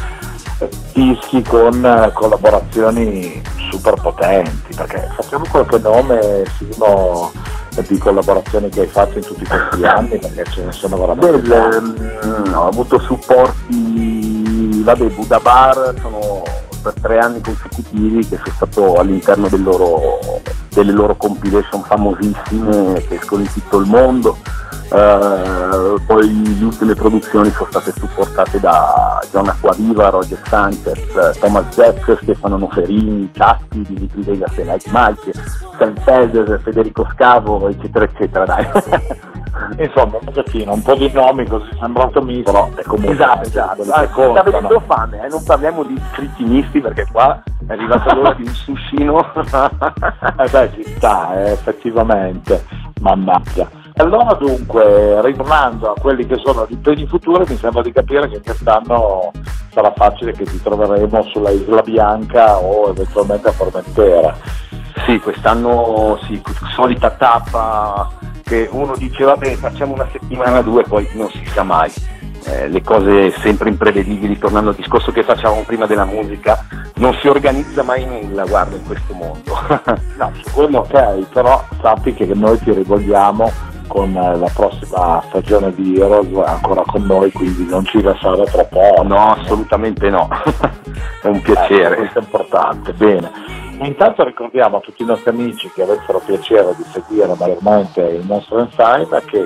dischi 0.94 1.44
con 1.44 1.86
eh, 1.86 2.12
collaborazioni 2.14 3.44
super 3.70 3.94
potenti, 4.02 4.74
perché 4.76 5.08
facciamo 5.16 5.46
qualche 5.48 5.78
nome 5.78 6.46
Simo 6.58 7.32
di 7.88 7.98
collaborazioni 7.98 8.70
che 8.70 8.82
hai 8.82 8.88
fatto 8.88 9.18
in 9.18 9.24
tutti 9.24 9.46
questi 9.46 9.86
anni, 9.86 10.18
perché 10.18 10.44
ce 10.52 10.64
ne 10.66 10.72
sono 10.72 10.98
veramente 10.98 11.40
Beh, 11.40 11.80
mm, 11.82 12.54
ho 12.54 12.68
avuto 12.68 13.00
supporti, 13.00 14.82
vabbè, 14.84 15.06
Buddha 15.06 15.40
Bar 15.40 15.94
sono 16.02 16.44
per 16.82 16.94
tre 17.02 17.20
anni 17.20 17.42
consecutivi 17.42 18.28
che 18.28 18.38
sono 18.38 18.56
stato 18.56 18.94
all'interno 18.96 19.48
del 19.50 19.62
loro, 19.62 20.20
delle 20.70 20.92
loro 20.92 21.16
compilation 21.16 21.84
famosissime 21.84 23.06
che 23.08 23.16
escono 23.16 23.42
in 23.42 23.52
tutto 23.52 23.80
il 23.80 23.88
mondo. 23.88 24.38
Uh, 24.90 26.02
poi 26.08 26.58
le 26.58 26.66
ultime 26.66 26.96
produzioni 26.96 27.52
sono 27.52 27.70
state 27.70 27.92
supportate 27.92 28.60
da 28.60 29.20
John 29.32 29.48
Acquaviva, 29.48 30.10
Roger 30.10 30.42
Sanchez, 30.46 31.38
Thomas 31.40 31.76
Jack, 31.76 32.18
Stefano 32.24 32.58
Noferini, 32.58 33.30
Ciatti, 33.32 33.84
Dimitri 33.84 34.24
Vegas 34.24 34.58
e 34.58 34.64
Nike 34.64 34.90
Mike, 34.92 35.32
Sam 35.78 35.96
Fedez, 35.98 36.62
Federico 36.64 37.08
Scavo, 37.14 37.68
eccetera, 37.70 38.06
eccetera. 38.06 38.46
Dai. 38.46 38.68
Insomma, 39.78 40.18
un 40.20 40.26
pochettino, 40.26 40.74
un 40.74 40.82
po' 40.82 40.96
di 40.96 41.12
nomi 41.12 41.46
così 41.46 41.70
sembrato 41.80 42.22
mi, 42.22 42.42
però 42.42 42.70
è 42.76 42.84
comunque 42.84 43.14
Esatto, 43.14 43.48
esatto. 43.48 43.82
Ah, 43.92 44.08
sta 44.08 44.44
venendo 44.44 44.80
fame, 44.86 45.26
eh? 45.26 45.28
non 45.28 45.44
parliamo 45.44 45.84
di 45.84 46.00
crittinisti 46.12 46.80
perché 46.82 47.06
qua 47.12 47.42
è 47.68 47.72
arrivata 47.74 48.14
l'ora 48.14 48.34
di 48.34 48.44
un 48.44 48.54
sushino. 48.54 49.18
Eh 50.40 50.50
beh, 50.50 50.72
ci 50.74 50.84
sta, 50.96 51.34
eh, 51.44 51.52
effettivamente, 51.52 52.66
mannaggia. 53.02 53.79
Allora 54.00 54.34
dunque, 54.36 55.22
ritornando 55.22 55.92
a 55.92 56.00
quelli 56.00 56.26
che 56.26 56.38
sono 56.42 56.66
gli 56.70 56.72
impegni 56.72 57.06
futuri, 57.06 57.44
mi 57.50 57.58
sembra 57.58 57.82
di 57.82 57.92
capire 57.92 58.30
che 58.30 58.42
quest'anno 58.42 59.30
sarà 59.74 59.92
facile 59.94 60.32
che 60.32 60.46
ti 60.46 60.62
troveremo 60.62 61.22
sulla 61.24 61.50
Isla 61.50 61.82
Bianca 61.82 62.58
o 62.60 62.92
eventualmente 62.92 63.50
a 63.50 63.52
Formentera. 63.52 64.38
Sì, 65.10 65.20
quest'anno 65.20 66.20
sì, 66.28 66.40
solita 66.76 67.10
tappa 67.10 68.08
che 68.44 68.70
uno 68.72 68.96
dice 68.96 69.24
vabbè 69.24 69.56
facciamo 69.56 69.94
una 69.94 70.08
settimana 70.12 70.62
due, 70.62 70.84
poi 70.84 71.10
non 71.14 71.28
si 71.32 71.44
sa 71.48 71.64
mai. 71.64 71.92
Eh, 72.46 72.68
le 72.68 72.84
cose 72.84 73.32
sempre 73.32 73.70
imprevedibili, 73.70 74.38
tornando 74.38 74.70
al 74.70 74.76
discorso 74.76 75.12
che 75.12 75.24
facevamo 75.24 75.64
prima 75.66 75.88
della 75.88 76.06
musica, 76.06 76.64
non 76.98 77.18
si 77.20 77.28
organizza 77.28 77.82
mai 77.82 78.06
nulla, 78.06 78.46
guarda, 78.46 78.76
in 78.76 78.86
questo 78.86 79.16
mondo. 79.16 79.58
No, 80.16 80.32
quello 80.54 80.80
ok, 80.80 81.26
però 81.34 81.64
sappi 81.82 82.14
che 82.14 82.26
noi 82.36 82.60
ti 82.60 82.72
rivolgiamo 82.72 83.52
con 83.88 84.16
eh, 84.16 84.38
la 84.38 84.50
prossima 84.54 85.24
stagione 85.28 85.74
di 85.74 85.98
Heroes 85.98 86.48
ancora 86.48 86.84
con 86.86 87.02
noi, 87.04 87.32
quindi 87.32 87.66
non 87.66 87.84
ci 87.84 88.00
lasciare 88.00 88.44
troppo. 88.44 89.02
no, 89.04 89.34
assolutamente 89.34 90.08
no. 90.12 90.28
è 91.24 91.28
un 91.28 91.36
Ecco, 91.38 91.54
piacere. 91.54 91.96
questo 91.96 92.20
è 92.20 92.22
importante, 92.22 92.94
bene. 92.94 93.68
Intanto 93.82 94.26
ricordiamo 94.26 94.78
a 94.78 94.80
tutti 94.82 95.04
i 95.04 95.06
nostri 95.06 95.30
amici 95.30 95.72
che 95.74 95.84
avessero 95.84 96.22
piacere 96.26 96.76
di 96.76 96.84
seguire 96.92 97.34
maggiormente 97.34 98.02
il 98.02 98.26
nostro 98.26 98.60
Ensign 98.60 99.08
che 99.26 99.46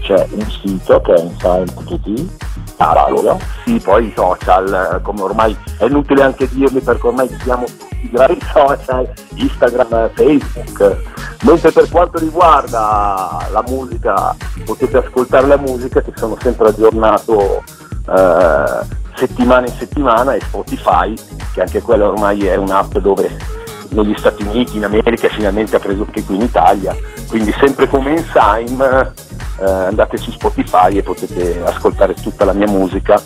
c'è 0.00 0.26
un 0.30 0.48
sito 0.48 1.00
che 1.00 1.14
è 1.14 1.18
ensign.it, 1.18 2.42
Fabio, 2.76 3.38
Sì, 3.64 3.80
poi 3.82 4.06
i 4.06 4.12
social, 4.14 4.96
eh, 4.96 5.02
come 5.02 5.22
ormai 5.22 5.56
è 5.78 5.86
inutile 5.86 6.22
anche 6.22 6.48
dirli 6.48 6.80
perché 6.80 7.06
ormai 7.06 7.28
siamo 7.42 7.64
tutti 7.64 8.10
vari 8.12 8.38
social, 8.52 9.10
Instagram, 9.34 10.10
Facebook. 10.12 10.96
Mentre 11.42 11.72
per 11.72 11.88
quanto 11.88 12.18
riguarda 12.18 13.48
la 13.50 13.64
musica, 13.66 14.36
potete 14.64 14.98
ascoltare 14.98 15.46
la 15.46 15.58
musica 15.58 16.00
che 16.00 16.12
sono 16.14 16.36
sempre 16.38 16.68
aggiornato 16.68 17.62
eh, 18.08 18.86
settimana 19.14 19.66
in 19.66 19.72
settimana 19.72 20.34
e 20.34 20.40
Spotify, 20.40 21.14
che 21.52 21.60
anche 21.60 21.80
quella 21.80 22.08
ormai 22.08 22.46
è 22.46 22.56
un'app 22.56 22.98
dove 22.98 23.62
negli 23.94 24.14
Stati 24.16 24.42
Uniti, 24.42 24.76
in 24.76 24.84
America 24.84 25.28
finalmente 25.28 25.76
ha 25.76 25.80
preso 25.80 26.04
anche 26.04 26.22
qui 26.24 26.36
in 26.36 26.42
Italia. 26.42 26.96
Quindi 27.28 27.54
sempre 27.58 27.88
come 27.88 28.16
Ensign 28.16 28.80
eh, 28.80 29.64
andate 29.64 30.16
su 30.16 30.30
Spotify 30.30 30.96
e 30.96 31.02
potete 31.02 31.62
ascoltare 31.64 32.14
tutta 32.14 32.44
la 32.44 32.52
mia 32.52 32.68
musica 32.68 33.20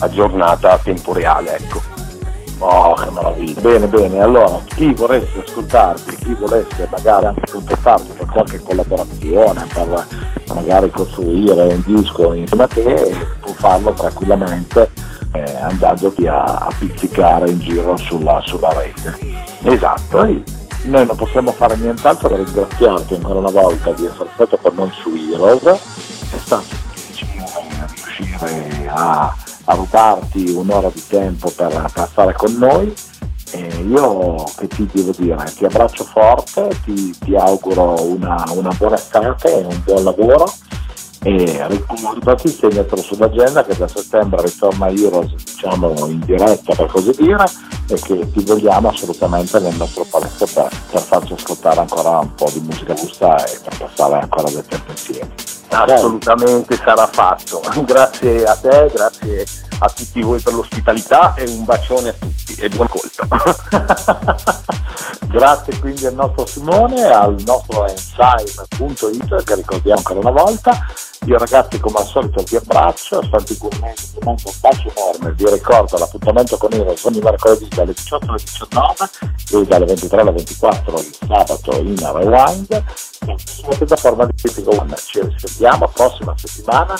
aggiornata 0.00 0.72
a 0.72 0.78
tempo 0.78 1.12
reale, 1.12 1.56
ecco. 1.56 1.80
Oh, 2.58 2.94
che 2.94 3.10
meraviglia. 3.10 3.60
Bene, 3.60 3.86
bene. 3.86 4.20
Allora, 4.20 4.60
chi 4.64 4.94
volesse 4.94 5.42
ascoltarti, 5.44 6.16
chi 6.16 6.34
volesse 6.34 6.88
magari 6.90 7.26
anche 7.26 7.50
contattarti 7.50 8.12
per 8.16 8.26
qualche 8.26 8.60
collaborazione, 8.60 9.66
per 9.72 10.06
magari 10.54 10.90
costruire 10.90 11.62
un 11.62 11.82
disco 11.84 12.32
insieme 12.32 12.62
a 12.62 12.68
te, 12.68 13.14
può 13.40 13.52
farlo 13.52 13.92
tranquillamente 13.92 14.90
eh, 15.34 15.56
andandoti 15.60 16.26
a, 16.26 16.42
a 16.44 16.72
pizzicare 16.78 17.50
in 17.50 17.58
giro 17.58 17.96
sulla, 17.96 18.40
sulla 18.44 18.72
rete. 18.72 19.18
Esatto. 19.62 20.16
Noi, 20.18 20.42
non 20.84 21.16
possiamo 21.16 21.50
fare 21.52 21.76
nient'altro 21.76 22.28
che 22.28 22.36
ringraziarti 22.36 23.14
ancora 23.14 23.38
una 23.40 23.50
volta 23.50 23.90
di 23.92 24.06
essere 24.06 24.28
stato 24.34 24.56
con 24.58 24.74
noi 24.74 24.90
su 24.92 25.12
Heroes. 25.14 25.62
È 25.64 26.38
stato 26.38 26.64
difficile 26.92 27.44
riuscire 27.88 28.88
a, 28.88 29.34
a 29.64 29.74
rubarti 29.74 30.50
un'ora 30.50 30.90
di 30.92 31.02
tempo 31.06 31.50
per, 31.50 31.90
per 31.92 32.32
con 32.34 32.54
noi. 32.54 32.94
E 33.50 33.68
io 33.88 34.44
che 34.56 34.66
ti 34.66 34.88
devo 34.92 35.12
dire, 35.16 35.44
ti 35.56 35.64
abbraccio 35.64 36.04
forte, 36.04 36.68
ti, 36.84 37.16
ti 37.18 37.36
auguro 37.36 38.02
una, 38.02 38.44
una 38.50 38.72
buona 38.76 38.96
estate 38.96 39.60
e 39.60 39.64
un 39.64 39.80
buon 39.84 40.02
lavoro 40.02 40.52
e 41.24 41.66
ricordati, 41.68 42.48
segnatelo 42.48 43.00
sull'agenda 43.00 43.64
che 43.64 43.74
da 43.74 43.88
settembre 43.88 44.42
ritorna 44.42 44.88
Heroes 44.88 45.32
diciamo 45.32 45.94
in 46.06 46.20
diretta 46.20 46.74
per 46.74 46.86
così 46.86 47.12
dire 47.16 47.44
e 47.88 47.94
che 47.94 48.30
ti 48.30 48.44
vogliamo 48.44 48.90
assolutamente 48.90 49.58
nel 49.58 49.74
nostro 49.74 50.04
palazzo 50.04 50.46
per, 50.52 50.68
per 50.90 51.00
farci 51.00 51.32
ascoltare 51.32 51.80
ancora 51.80 52.18
un 52.18 52.34
po' 52.34 52.50
di 52.52 52.60
musica 52.60 52.92
giusta 52.92 53.42
e 53.46 53.58
per 53.62 53.78
passare 53.78 54.20
ancora 54.20 54.50
del 54.50 54.66
tempo 54.66 54.90
insieme. 54.90 55.34
Assolutamente 55.70 56.76
sarà 56.76 57.06
fatto. 57.06 57.62
Grazie 57.84 58.44
a 58.44 58.54
te, 58.54 58.90
grazie 58.94 59.44
a 59.78 59.88
tutti 59.88 60.20
voi 60.20 60.40
per 60.40 60.52
l'ospitalità 60.54 61.34
e 61.34 61.48
un 61.48 61.64
bacione 61.64 62.10
a 62.10 62.12
tutti 62.12 62.54
e 62.60 62.68
buon 62.68 62.86
ascolto. 62.86 64.62
Grazie 65.26 65.78
quindi 65.80 66.06
al 66.06 66.14
nostro 66.14 66.46
Simone, 66.46 67.02
al 67.06 67.34
nostro 67.44 67.86
enzyme.it 67.86 69.42
che 69.42 69.54
ricordiamo 69.56 69.98
ancora 69.98 70.20
una 70.20 70.30
volta. 70.30 70.86
Io 71.26 71.38
ragazzi 71.38 71.80
come 71.80 71.98
al 71.98 72.04
solito 72.04 72.42
vi 72.42 72.56
abbraccio, 72.56 73.22
Santi 73.30 73.56
Gourmet 73.56 73.98
vi 74.12 74.18
mando 74.24 74.42
un 74.44 74.52
bacio 74.60 74.92
enorme, 74.94 75.32
vi 75.32 75.50
ricordo 75.50 75.96
l'appuntamento 75.96 76.58
con 76.58 76.70
Heroes 76.70 77.02
ogni 77.04 77.20
mercoledì 77.20 77.66
dalle 77.74 77.94
18 77.94 78.26
alle 78.26 78.38
19 78.44 79.10
e 79.52 79.66
dalle 79.66 79.84
23 79.86 80.20
alle 80.20 80.32
24 80.32 80.98
il 80.98 81.16
sabato 81.26 81.78
in 81.78 81.96
Rewind 81.96 82.84
sulla 83.42 83.74
piattaforma 83.74 84.26
di 84.26 84.34
Critico 84.34 84.78
One. 84.78 84.94
Ci 84.96 85.20
risentiamo 85.22 85.88
prossima 85.88 86.34
settimana 86.36 86.94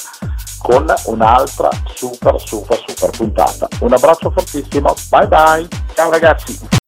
con 0.58 0.86
un'altra 1.04 1.68
super 1.94 2.40
super 2.40 2.82
super 2.86 3.10
puntata. 3.10 3.68
Un 3.80 3.92
abbraccio 3.92 4.30
fortissimo, 4.30 4.94
bye 5.10 5.28
bye, 5.28 5.68
ciao 5.94 6.08
ragazzi! 6.10 6.83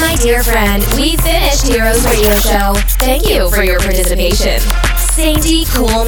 My 0.00 0.16
dear 0.20 0.42
friend, 0.42 0.84
we 0.96 1.16
finished 1.16 1.66
Heroes 1.66 2.04
Radio 2.04 2.34
Show. 2.36 2.74
Thank 2.98 3.28
you 3.28 3.50
for 3.50 3.62
your 3.62 3.78
participation. 3.78 4.60
Sainty 4.96 5.64
Cool 5.74 6.06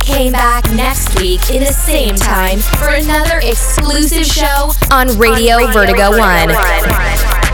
came 0.00 0.32
back 0.32 0.70
next 0.72 1.18
week 1.20 1.50
in 1.50 1.60
the 1.60 1.72
same 1.72 2.16
time 2.16 2.58
for 2.58 2.88
another 2.88 3.38
exclusive 3.38 4.26
show 4.26 4.72
on 4.92 5.08
Radio, 5.18 5.66
Vertigo, 5.72 6.10
One. 6.18 7.49